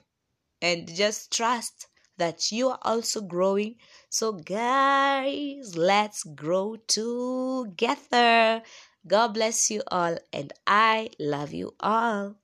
and 0.61 0.87
just 0.87 1.31
trust 1.31 1.87
that 2.17 2.51
you 2.51 2.69
are 2.69 2.79
also 2.81 3.21
growing. 3.21 3.75
So 4.09 4.31
guys 4.33 5.75
let's 5.77 6.23
grow 6.23 6.77
together. 6.87 8.63
God 9.07 9.27
bless 9.33 9.69
you 9.69 9.83
all 9.91 10.17
and 10.33 10.51
i 10.65 11.09
love 11.19 11.53
you 11.53 11.75
all 11.79 12.35